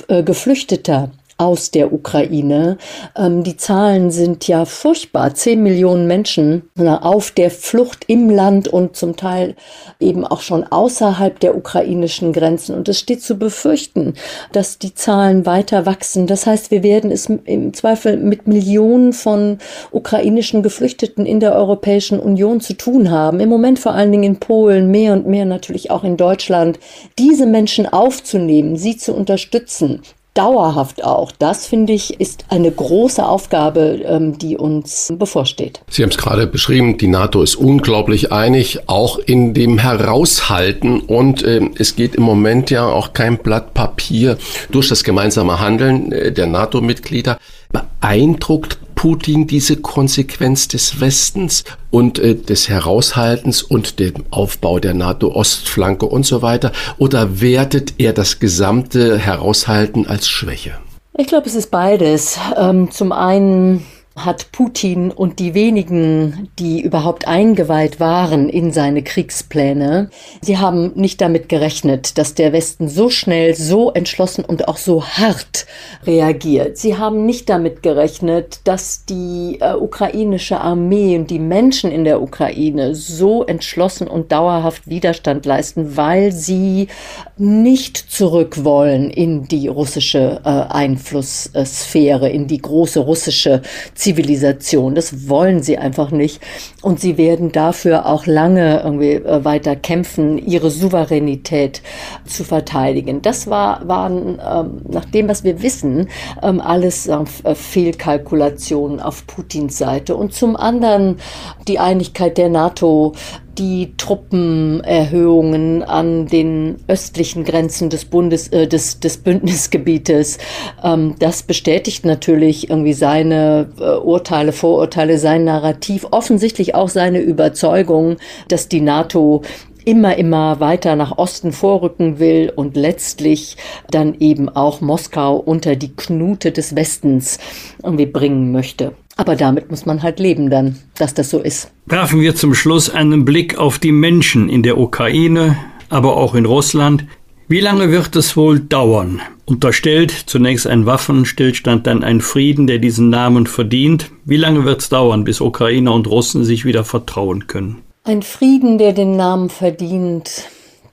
äh, 0.09 0.23
Geflüchteter 0.23 1.11
aus 1.39 1.71
der 1.71 1.93
Ukraine. 1.93 2.79
Ähm, 3.17 3.45
die 3.45 3.57
Zahlen 3.57 4.11
sind 4.11 4.47
ja 4.49 4.65
furchtbar. 4.65 5.35
Zehn 5.35 5.63
Millionen 5.63 6.09
Menschen 6.09 6.69
auf 6.77 7.31
der 7.31 7.51
Flucht 7.51 8.05
im 8.09 8.29
Land 8.29 8.67
und 8.67 8.97
zum 8.97 9.17
Teil 9.17 9.55
eben 10.01 10.27
auch 10.27 10.41
schon 10.41 10.65
außerhalb 10.65 11.39
der 11.39 11.57
ukrainischen 11.57 12.33
Grenzen. 12.33 12.75
Und 12.75 12.89
es 12.89 12.99
steht 12.99 13.23
zu 13.23 13.39
befürchten, 13.39 14.15
dass 14.53 14.79
die 14.79 14.95
Zahlen 14.95 15.47
weiter 15.47 15.87
wachsen. 15.87 16.27
Das 16.27 16.47
heißt, 16.47 16.73
wir 16.73 16.83
werden 16.83 17.13
es 17.13 17.27
im 17.27 17.73
Zweifel 17.73 18.17
mit 18.17 18.49
Millionen 18.49 19.13
von 19.13 19.59
ukrainischen 19.93 20.65
Geflüchteten 20.65 21.25
in 21.25 21.39
der 21.39 21.55
Europäischen 21.55 22.19
Union 22.19 22.61
zu 22.61 22.75
tun 22.75 23.11
haben. 23.11 23.39
Im 23.39 23.49
Moment 23.49 23.79
vor 23.79 23.93
allen 23.95 24.11
Dingen 24.11 24.25
in 24.25 24.41
Polen, 24.41 24.91
mehr 24.91 25.13
und 25.13 25.29
mehr 25.29 25.45
natürlich 25.45 25.93
auch 25.93 26.03
in 26.03 26.17
Deutschland. 26.17 26.81
Diese 27.19 27.47
Menschen 27.47 27.87
aufzunehmen, 27.87 28.77
sie 28.77 28.97
zu 28.97 29.15
unterstützen, 29.15 30.03
dauerhaft 30.35 31.03
auch. 31.05 31.33
Das 31.33 31.67
finde 31.67 31.93
ich 31.93 32.21
ist 32.21 32.45
eine 32.49 32.71
große 32.71 33.27
Aufgabe, 33.27 34.01
ähm, 34.05 34.39
die 34.39 34.57
uns 34.57 35.13
bevorsteht. 35.19 35.81
Sie 35.91 36.03
haben 36.03 36.11
es 36.11 36.19
gerade 36.19 36.47
beschrieben, 36.47 36.97
die 36.97 37.09
NATO 37.09 37.43
ist 37.43 37.57
unglaublich 37.57 38.31
einig, 38.31 38.89
auch 38.89 39.19
in 39.19 39.53
dem 39.55 39.79
Heraushalten 39.79 41.01
und 41.01 41.43
äh, 41.43 41.61
es 41.77 41.97
geht 41.97 42.15
im 42.15 42.23
Moment 42.23 42.71
ja 42.71 42.87
auch 42.87 43.13
kein 43.13 43.39
Blatt 43.39 43.75
Papier 43.75 44.39
durch 44.71 44.89
das 44.89 45.03
gemeinsame 45.03 45.61
Handeln 45.61 46.13
äh, 46.13 46.33
der 46.33 46.47
NATO-Mitglieder. 46.47 47.39
Beeindruckt 47.71 48.79
Putin 48.99 49.47
diese 49.47 49.77
Konsequenz 49.77 50.67
des 50.67 51.01
Westens 51.01 51.63
und 51.93 52.19
äh, 52.19 52.35
des 52.35 52.69
Heraushaltens 52.69 53.63
und 53.63 54.01
dem 54.01 54.25
Aufbau 54.31 54.81
der 54.81 54.93
NATO-Ostflanke 54.93 56.05
und 56.05 56.27
so 56.27 56.43
weiter? 56.43 56.73
Oder 56.99 57.41
wertet 57.41 57.95
er 57.99 58.13
das 58.13 58.41
gesamte 58.41 59.17
Heraushalten 59.17 60.09
als 60.09 60.29
Schwäche? 60.29 60.73
Ich 61.17 61.29
glaube, 61.29 61.47
es 61.47 61.55
ist 61.55 61.71
beides. 61.71 62.41
Ähm, 62.57 62.91
zum 62.91 63.13
einen 63.13 63.87
hat 64.25 64.53
Putin 64.53 65.11
und 65.11 65.39
die 65.39 65.55
wenigen, 65.55 66.49
die 66.59 66.81
überhaupt 66.81 67.27
eingeweiht 67.27 68.01
waren 68.01 68.49
in 68.49 68.73
seine 68.73 69.03
Kriegspläne, 69.03 70.11
sie 70.41 70.59
haben 70.59 70.93
nicht 70.95 71.21
damit 71.21 71.49
gerechnet, 71.49 72.19
dass 72.19 72.35
der 72.35 72.53
Westen 72.53 72.89
so 72.89 73.11
schnell, 73.11 73.55
so 73.55 73.91
entschlossen 73.93 74.45
und 74.45 74.69
auch 74.69 74.77
so 74.77 75.05
hart 75.05 75.67
reagiert. 76.07 76.79
Sie 76.79 76.97
haben 76.97 77.27
nicht 77.27 77.49
damit 77.49 77.83
gerechnet, 77.83 78.61
dass 78.65 79.05
die 79.05 79.59
äh, 79.61 79.75
ukrainische 79.75 80.61
Armee 80.61 81.17
und 81.17 81.31
die 81.31 81.39
Menschen 81.39 81.91
in 81.91 82.05
der 82.05 82.23
Ukraine 82.23 82.95
so 82.95 83.45
entschlossen 83.45 84.09
und 84.09 84.33
dauerhaft 84.33 84.89
Widerstand 84.89 85.47
leisten, 85.47 85.97
weil 85.97 86.33
sie 86.33 86.89
nicht 87.37 87.97
zurück 87.97 88.65
wollen 88.65 89.11
in 89.11 89.49
die 89.49 89.69
russische 89.69 90.41
äh, 90.45 90.49
Einflusssphäre, 90.49 92.29
in 92.29 92.47
die 92.47 92.59
große 92.59 93.01
russische 93.01 93.63
Zivilisation. 93.95 94.08
Zivilisation. 94.09 94.95
Das 94.95 95.29
wollen 95.29 95.63
sie 95.63 95.77
einfach 95.77 96.11
nicht. 96.11 96.41
Und 96.81 96.99
sie 96.99 97.19
werden 97.19 97.53
dafür 97.53 98.07
auch 98.07 98.25
lange 98.25 98.81
irgendwie 98.83 99.13
äh, 99.13 99.45
weiter 99.45 99.77
kämpfen, 99.77 100.39
ihre 100.39 100.71
Souveränität 100.71 101.83
zu 102.25 102.43
verteidigen. 102.43 103.21
Das 103.21 103.51
war, 103.51 103.87
waren, 103.87 104.41
ähm, 104.43 104.81
nach 104.89 105.05
dem, 105.05 105.29
was 105.29 105.45
wir 105.45 105.63
wissen, 105.63 106.09
ähm, 106.43 106.63
alles 106.63 107.07
äh, 107.07 107.55
Fehlkalkulationen 107.55 108.99
auf 109.01 109.27
Putins 109.27 109.77
Seite. 109.77 110.17
Und 110.17 110.33
zum 110.33 110.57
anderen 110.57 111.19
die 111.67 111.79
Einigkeit 111.79 112.39
der 112.39 112.49
NATO 112.49 113.13
die 113.59 113.95
Truppenerhöhungen 113.97 115.83
an 115.83 116.27
den 116.27 116.77
östlichen 116.87 117.45
Grenzen 117.45 117.91
des 117.91 118.05
Bundes, 118.05 118.49
äh, 118.49 118.67
des, 118.67 119.01
des 119.01 119.19
Bündnisgebietes. 119.19 120.39
Ähm, 120.83 121.17
das 121.19 121.43
bestätigt 121.43 122.05
natürlich 122.05 122.71
irgendwie 122.71 122.93
seine 122.93 123.69
äh, 123.81 123.97
Urteile, 123.97 124.53
Vorurteile, 124.53 125.19
sein 125.19 125.45
Narrativ, 125.45 126.07
offensichtlich 126.11 126.75
auch 126.75 126.89
seine 126.89 127.21
Überzeugung, 127.21 128.17
dass 128.49 128.69
die 128.69 128.81
NATO 128.81 129.43
immer, 129.85 130.17
immer 130.17 130.61
weiter 130.61 130.97
nach 130.97 131.17
Osten 131.17 131.53
vorrücken 131.53 132.19
will 132.19 132.53
und 132.55 132.77
letztlich 132.77 133.57
dann 133.91 134.15
eben 134.21 134.49
auch 134.49 134.81
Moskau 134.81 135.37
unter 135.37 135.77
die 135.77 135.97
Knute 135.97 136.53
des 136.53 136.77
Westens 136.77 137.39
irgendwie 137.83 138.07
bringen 138.07 138.53
möchte. 138.53 138.93
Aber 139.19 139.35
damit 139.35 139.69
muss 139.69 139.85
man 139.85 140.03
halt 140.03 140.21
leben 140.21 140.49
dann, 140.49 140.79
dass 140.97 141.13
das 141.13 141.29
so 141.29 141.41
ist. 141.41 141.73
Werfen 141.87 142.21
wir 142.21 142.37
zum 142.37 142.55
Schluss 142.55 142.89
einen 142.89 143.25
Blick 143.25 143.59
auf 143.59 143.81
die 143.81 143.93
Menschen 143.93 144.49
in 144.49 144.63
der 144.63 144.79
Ukraine, 144.79 145.59
aber 145.91 146.17
auch 146.17 146.37
in 146.37 146.47
Russland. 146.47 147.05
Wie 147.49 147.61
lange 147.61 147.91
wird 147.91 148.15
es 148.15 148.37
wohl 148.37 148.61
dauern? 148.61 149.21
Unterstellt 149.45 150.13
zunächst 150.13 150.69
ein 150.69 150.87
Waffenstillstand, 150.87 151.87
dann 151.87 152.05
ein 152.05 152.21
Frieden, 152.21 152.69
der 152.69 152.79
diesen 152.79 153.11
Namen 153.11 153.47
verdient. 153.47 154.11
Wie 154.25 154.37
lange 154.37 154.65
wird 154.65 154.83
es 154.83 154.89
dauern, 154.89 155.25
bis 155.25 155.41
Ukrainer 155.41 155.95
und 155.95 156.07
Russen 156.07 156.45
sich 156.45 156.65
wieder 156.65 156.85
vertrauen 156.85 157.49
können? 157.49 157.79
Ein 158.05 158.23
Frieden, 158.23 158.79
der 158.79 158.93
den 158.93 159.17
Namen 159.17 159.51
verdient, 159.51 160.45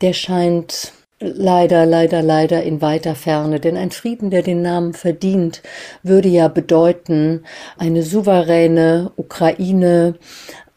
der 0.01 0.13
scheint 0.13 0.93
Leider, 1.33 1.85
leider, 1.85 2.21
leider 2.21 2.61
in 2.63 2.81
weiter 2.81 3.15
Ferne, 3.15 3.59
denn 3.59 3.77
ein 3.77 3.91
Frieden, 3.91 4.29
der 4.29 4.43
den 4.43 4.61
Namen 4.61 4.93
verdient, 4.93 5.63
würde 6.03 6.29
ja 6.29 6.47
bedeuten, 6.49 7.43
eine 7.77 8.03
souveräne 8.03 9.11
Ukraine 9.15 10.15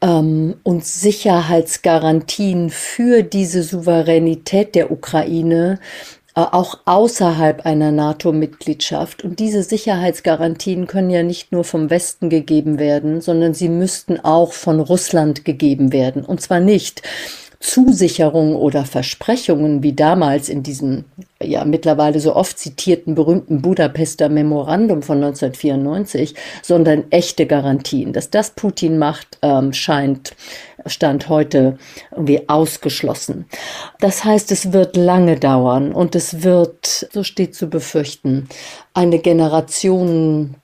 ähm, 0.00 0.56
und 0.62 0.84
Sicherheitsgarantien 0.86 2.70
für 2.70 3.22
diese 3.22 3.62
Souveränität 3.62 4.74
der 4.74 4.90
Ukraine 4.90 5.80
äh, 6.34 6.40
auch 6.40 6.78
außerhalb 6.86 7.66
einer 7.66 7.92
NATO-Mitgliedschaft. 7.92 9.24
Und 9.24 9.40
diese 9.40 9.62
Sicherheitsgarantien 9.62 10.86
können 10.86 11.10
ja 11.10 11.22
nicht 11.22 11.52
nur 11.52 11.64
vom 11.64 11.90
Westen 11.90 12.30
gegeben 12.30 12.78
werden, 12.78 13.20
sondern 13.20 13.52
sie 13.52 13.68
müssten 13.68 14.18
auch 14.20 14.52
von 14.52 14.80
Russland 14.80 15.44
gegeben 15.44 15.92
werden. 15.92 16.24
Und 16.24 16.40
zwar 16.40 16.60
nicht 16.60 17.02
Zusicherungen 17.60 18.54
oder 18.54 18.84
Versprechungen 18.84 19.82
wie 19.82 19.92
damals 19.92 20.48
in 20.48 20.62
diesem 20.62 21.04
ja 21.42 21.64
mittlerweile 21.64 22.20
so 22.20 22.34
oft 22.34 22.58
zitierten 22.58 23.14
berühmten 23.14 23.62
Budapester 23.62 24.28
Memorandum 24.28 25.02
von 25.02 25.18
1994, 25.18 26.34
sondern 26.62 27.04
echte 27.10 27.46
Garantien. 27.46 28.12
Dass 28.12 28.30
das 28.30 28.50
Putin 28.50 28.98
macht, 28.98 29.38
ähm, 29.42 29.72
scheint 29.72 30.34
Stand 30.86 31.28
heute 31.28 31.78
irgendwie 32.12 32.48
ausgeschlossen. 32.48 33.46
Das 34.00 34.24
heißt, 34.24 34.52
es 34.52 34.72
wird 34.72 34.96
lange 34.96 35.38
dauern 35.38 35.92
und 35.92 36.14
es 36.14 36.42
wird, 36.42 37.08
so 37.12 37.24
steht 37.24 37.54
zu 37.54 37.68
befürchten, 37.68 38.48
eine 38.94 39.18
Generation 39.18 40.54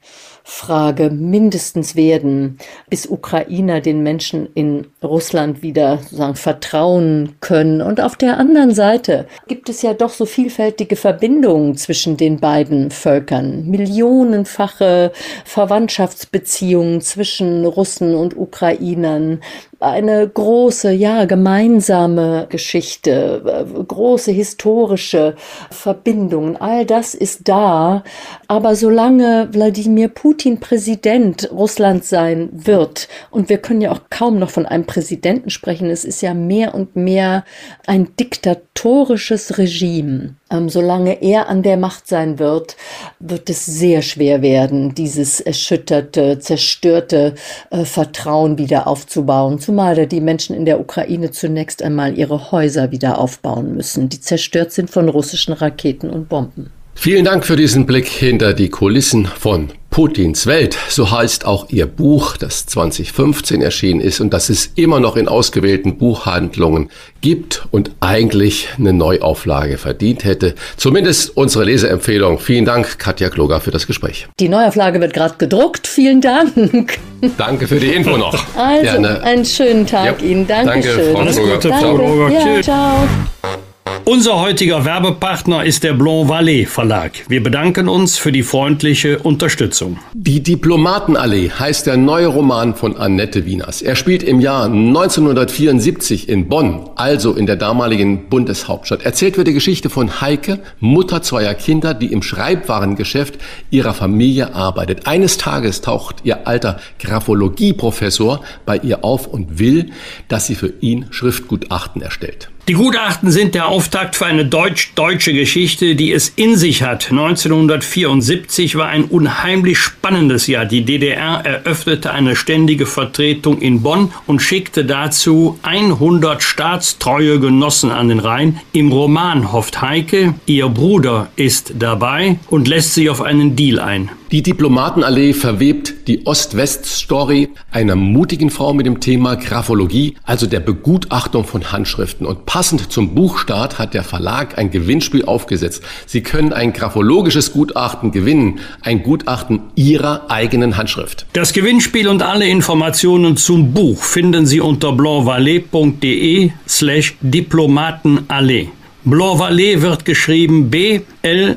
Frage 0.47 1.09
mindestens 1.09 1.97
werden, 1.97 2.59
bis 2.91 3.07
Ukrainer 3.07 3.81
den 3.81 4.03
Menschen 4.03 4.47
in 4.53 4.87
Russland 5.03 5.63
wieder 5.63 5.99
sozusagen 6.03 6.35
vertrauen 6.35 7.37
können. 7.41 7.81
Und 7.81 7.99
auf 8.03 8.15
der 8.17 8.37
anderen 8.37 8.75
Seite 8.75 9.27
gibt 9.49 9.71
es 9.71 9.81
ja 9.81 9.95
doch 9.95 10.11
so 10.11 10.27
vielfältige 10.27 10.97
Verbindungen 10.97 11.79
zwischen 11.79 12.19
den 12.19 12.41
beiden 12.41 12.91
Völkern. 12.91 13.65
Millionenfache 13.71 15.13
Verwandtschaftsbeziehungen 15.47 17.01
zwischen 17.01 17.65
Russen 17.65 18.15
und 18.15 18.37
Ukrainern, 18.37 19.41
eine 19.81 20.27
große, 20.27 20.93
ja, 20.93 21.25
gemeinsame 21.25 22.47
Geschichte, 22.49 23.67
große 23.89 24.31
historische 24.31 25.35
Verbindungen. 25.71 26.57
All 26.57 26.87
das 26.87 27.15
ist 27.15 27.49
da. 27.49 28.03
Aber 28.47 28.77
solange 28.77 29.49
Wladimir 29.53 30.09
Putin 30.09 30.34
Präsident 30.61 31.51
Russlands 31.51 32.09
sein 32.09 32.49
wird, 32.53 33.09
und 33.31 33.49
wir 33.49 33.59
können 33.59 33.81
ja 33.81 33.93
auch 33.93 34.01
kaum 34.11 34.39
noch 34.39 34.51
von 34.51 34.67
einem 34.67 34.85
Präsidenten 34.85 35.51
sprechen, 35.51 35.91
es 35.91 36.05
ist 36.05 36.23
ja 36.23 36.35
mehr 36.35 36.75
und 36.75 36.97
mehr 36.97 37.45
ein 37.87 38.09
diktatorisches 38.19 39.59
Regime. 39.59 40.35
Ähm, 40.51 40.69
solange 40.69 41.23
er 41.23 41.49
an 41.49 41.63
der 41.63 41.77
Macht 41.77 42.07
sein 42.07 42.39
wird, 42.39 42.77
wird 43.19 43.49
es 43.49 43.65
sehr 43.65 44.03
schwer 44.03 44.43
werden, 44.43 44.95
dieses 44.95 45.41
erschütterte, 45.41 46.39
zerstörte 46.39 47.35
äh, 47.71 47.85
Vertrauen 47.85 48.59
wieder 48.59 48.87
aufzubauen. 48.87 49.59
Zumal 49.59 50.07
die 50.07 50.21
Menschen 50.21 50.55
in 50.55 50.65
der 50.65 50.81
Ukraine 50.81 51.31
zunächst 51.31 51.83
einmal 51.83 52.19
ihre 52.19 52.51
Häuser 52.53 52.91
wieder 52.91 53.19
aufbauen 53.19 53.75
müssen, 53.75 54.09
die 54.09 54.21
zerstört 54.21 54.73
sind 54.73 54.91
von 54.91 55.09
russischen 55.09 55.55
Raketen 55.55 56.11
und 56.11 56.29
Bomben. 56.29 56.71
Vielen 56.95 57.25
Dank 57.25 57.45
für 57.45 57.57
diesen 57.57 57.87
Blick 57.87 58.07
hinter 58.07 58.55
die 58.55 58.69
Kulissen 58.71 59.27
von 59.27 59.71
Putins 59.95 60.47
Welt, 60.47 60.77
so 60.89 61.13
heißt 61.13 61.45
auch 61.45 61.69
ihr 61.69 61.87
Buch, 61.87 62.37
das 62.37 62.67
2015 62.67 63.63
erschienen 63.63 64.01
ist 64.01 64.21
und 64.21 64.35
das 64.35 64.49
es 64.49 64.73
immer 64.75 64.99
noch 64.99 65.15
in 65.17 65.29
ausgewählten 65.29 65.99
Buchhandlungen 65.99 66.91
gibt 67.21 67.65
und 67.71 67.93
eigentlich 68.01 68.71
eine 68.77 68.93
Neuauflage 68.93 69.79
verdient 69.79 70.25
hätte. 70.25 70.57
Zumindest 70.77 71.37
unsere 71.37 71.65
Leseempfehlung. 71.65 72.41
Vielen 72.41 72.65
Dank, 72.65 72.99
Katja 72.99 73.29
Kloger, 73.29 73.61
für 73.61 73.71
das 73.71 73.87
Gespräch. 73.87 74.27
Die 74.41 74.49
Neuauflage 74.49 75.01
wird 75.01 75.15
gerade 75.15 75.37
gedruckt. 75.39 75.87
Vielen 75.87 76.21
Dank. 76.21 76.99
Danke 77.39 77.69
für 77.69 77.79
die 77.79 77.95
Info 77.95 78.17
noch. 78.17 78.37
Also, 78.57 78.83
Gerne. 78.83 79.23
einen 79.23 79.45
schönen 79.45 79.87
Tag 79.87 80.21
ja, 80.21 80.27
Ihnen. 80.27 80.49
Dankeschön. 80.49 81.15
Danke, 81.15 81.33
Frau 81.61 81.95
Kloger. 81.95 82.31
Danke. 82.31 82.57
Ja, 82.57 82.63
ciao. 82.63 83.64
Unser 84.07 84.39
heutiger 84.39 84.85
Werbepartner 84.85 85.65
ist 85.65 85.83
der 85.83 85.95
Blanc 85.95 86.31
Vallée 86.31 86.67
Verlag. 86.67 87.13
Wir 87.29 87.43
bedanken 87.43 87.89
uns 87.89 88.19
für 88.19 88.33
die 88.33 88.43
freundliche 88.43 89.19
Unterstützung. 89.21 89.99
Die 90.13 90.43
Diplomatenallee 90.43 91.51
heißt 91.51 91.87
der 91.87 91.97
neue 91.97 92.27
Roman 92.27 92.75
von 92.75 92.99
Annette 92.99 93.47
Wieners. 93.47 93.81
Er 93.81 93.97
spielt 93.97 94.23
im 94.23 94.41
Jahr 94.41 94.67
1974 94.67 96.29
in 96.29 96.49
Bonn, 96.49 96.91
also 96.97 97.33
in 97.33 97.47
der 97.47 97.57
damaligen 97.57 98.29
Bundeshauptstadt. 98.29 99.07
Erzählt 99.07 99.39
wird 99.39 99.49
die 99.49 99.55
Geschichte 99.55 99.89
von 99.89 100.21
Heike, 100.21 100.61
Mutter 100.81 101.23
zweier 101.23 101.55
Kinder, 101.55 101.95
die 101.95 102.13
im 102.13 102.21
Schreibwarengeschäft 102.21 103.39
ihrer 103.71 103.95
Familie 103.95 104.55
arbeitet. 104.55 105.07
Eines 105.07 105.39
Tages 105.39 105.81
taucht 105.81 106.17
ihr 106.25 106.47
alter 106.47 106.79
Graphologie-Professor 106.99 108.43
bei 108.67 108.77
ihr 108.77 109.03
auf 109.03 109.27
und 109.27 109.59
will, 109.59 109.93
dass 110.29 110.47
sie 110.47 110.57
für 110.57 110.75
ihn 110.81 111.07
Schriftgutachten 111.09 112.03
erstellt. 112.03 112.51
Die 112.67 112.73
Gutachten 112.73 113.31
sind 113.31 113.55
der 113.55 113.69
Auftakt 113.69 114.17
für 114.17 114.25
eine 114.25 114.47
deutsch-deutsche 114.47 115.35
Geschichte, 115.35 115.97
die 115.97 116.13
es 116.13 116.31
in 116.31 116.57
sich 116.57 116.83
hat. 116.83 117.11
1974 117.11 118.77
war 118.77 118.89
ein 118.89 119.05
unheimlich 119.05 119.77
spannendes 119.77 120.47
Jahr. 120.47 120.65
Die 120.65 120.83
DDR 120.83 121.45
eröffnete 121.45 122.13
eine 122.13 122.37
ständige 122.37 122.87
Vertretung 122.87 123.61
in 123.61 123.83
Bonn 123.83 124.13
und 124.27 124.41
schickte 124.41 124.87
dazu 124.87 125.59
100 125.61 126.43
staatstreue 126.43 127.39
Genossen 127.39 127.91
an 127.91 128.09
den 128.09 128.19
Rhein. 128.19 128.59
Im 128.73 128.91
Roman 128.91 129.53
hofft 129.53 129.83
Heike, 129.83 130.33
ihr 130.47 130.71
Bruder 130.71 131.29
ist 131.37 131.75
dabei 131.79 132.39
und 132.49 132.67
lässt 132.67 132.95
sich 132.95 133.11
auf 133.11 133.21
einen 133.21 133.57
Deal 133.57 133.79
ein. 133.79 134.09
Die 134.35 134.43
Diplomatenallee 134.43 135.33
verwebt 135.33 136.09
die 136.09 136.27
Ost-West-Story 136.27 137.51
einer 137.71 137.95
mutigen 137.95 138.51
Frau 138.51 138.75
mit 138.75 138.85
dem 138.85 138.99
Thema 138.99 139.37
Graphologie, 139.37 140.17
also 140.25 140.47
der 140.47 140.59
Begutachtung 140.59 141.45
von 141.45 141.71
Handschriften. 141.71 142.27
Und 142.27 142.45
passend 142.55 142.93
zum 142.93 143.17
Buchstart 143.17 143.81
hat 143.81 143.95
der 143.95 144.05
Verlag 144.05 144.57
ein 144.59 144.71
Gewinnspiel 144.71 145.25
aufgesetzt. 145.25 145.83
Sie 146.07 146.23
können 146.23 146.53
ein 146.53 146.73
graphologisches 146.73 147.53
Gutachten 147.53 148.13
gewinnen, 148.13 148.61
ein 148.81 149.03
Gutachten 149.03 149.59
Ihrer 149.75 150.31
eigenen 150.31 150.77
Handschrift. 150.77 151.27
Das 151.33 151.53
Gewinnspiel 151.53 152.07
und 152.07 152.23
alle 152.23 152.47
Informationen 152.47 153.37
zum 153.37 153.73
Buch 153.75 154.01
finden 154.05 154.47
Sie 154.47 154.61
unter 154.61 154.93
blancvalet.de 154.93 156.53
slash 156.69 157.17
Diplomatenallee. 157.23 158.69
Blancvalet 159.03 159.83
wird 159.83 160.05
geschrieben 160.05 160.71
B-L-A-N-V 160.71 161.57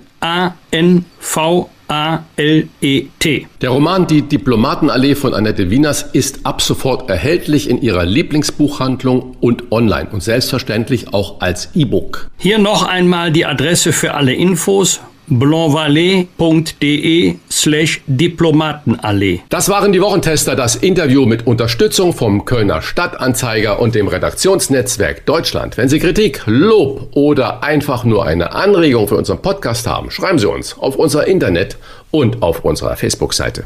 A-L-E-T. 1.87 3.47
Der 3.61 3.69
Roman 3.69 4.07
Die 4.07 4.21
Diplomatenallee 4.21 5.15
von 5.15 5.33
Annette 5.33 5.69
Wieners 5.69 6.03
ist 6.13 6.45
ab 6.45 6.61
sofort 6.61 7.09
erhältlich 7.09 7.69
in 7.69 7.81
ihrer 7.81 8.05
Lieblingsbuchhandlung 8.05 9.37
und 9.39 9.71
online 9.71 10.09
und 10.11 10.21
selbstverständlich 10.21 11.13
auch 11.13 11.41
als 11.41 11.69
E-Book. 11.75 12.29
Hier 12.37 12.59
noch 12.59 12.83
einmal 12.83 13.31
die 13.31 13.45
Adresse 13.45 13.93
für 13.93 14.13
alle 14.13 14.33
Infos 14.33 14.99
blancvalet.de 15.27 17.35
slash 17.49 18.01
Diplomatenallee. 18.07 19.41
Das 19.49 19.69
waren 19.69 19.91
die 19.91 20.01
Wochentester, 20.01 20.55
das 20.55 20.75
Interview 20.75 21.25
mit 21.25 21.45
Unterstützung 21.45 22.13
vom 22.13 22.45
Kölner 22.45 22.81
Stadtanzeiger 22.81 23.79
und 23.79 23.95
dem 23.95 24.07
Redaktionsnetzwerk 24.07 25.25
Deutschland. 25.25 25.77
Wenn 25.77 25.89
Sie 25.89 25.99
Kritik, 25.99 26.43
Lob 26.45 27.09
oder 27.11 27.63
einfach 27.63 28.03
nur 28.03 28.25
eine 28.25 28.53
Anregung 28.53 29.07
für 29.07 29.17
unseren 29.17 29.41
Podcast 29.41 29.87
haben, 29.87 30.11
schreiben 30.11 30.39
Sie 30.39 30.49
uns 30.49 30.77
auf 30.77 30.95
unser 30.95 31.27
Internet 31.27 31.77
und 32.11 32.41
auf 32.41 32.63
unserer 32.63 32.95
Facebook-Seite. 32.95 33.65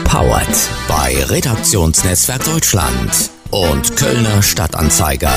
Powered 0.11 0.69
bei 0.89 1.23
Redaktionsnetzwerk 1.23 2.43
Deutschland 2.43 3.31
und 3.49 3.95
Kölner 3.95 4.41
Stadtanzeiger. 4.43 5.31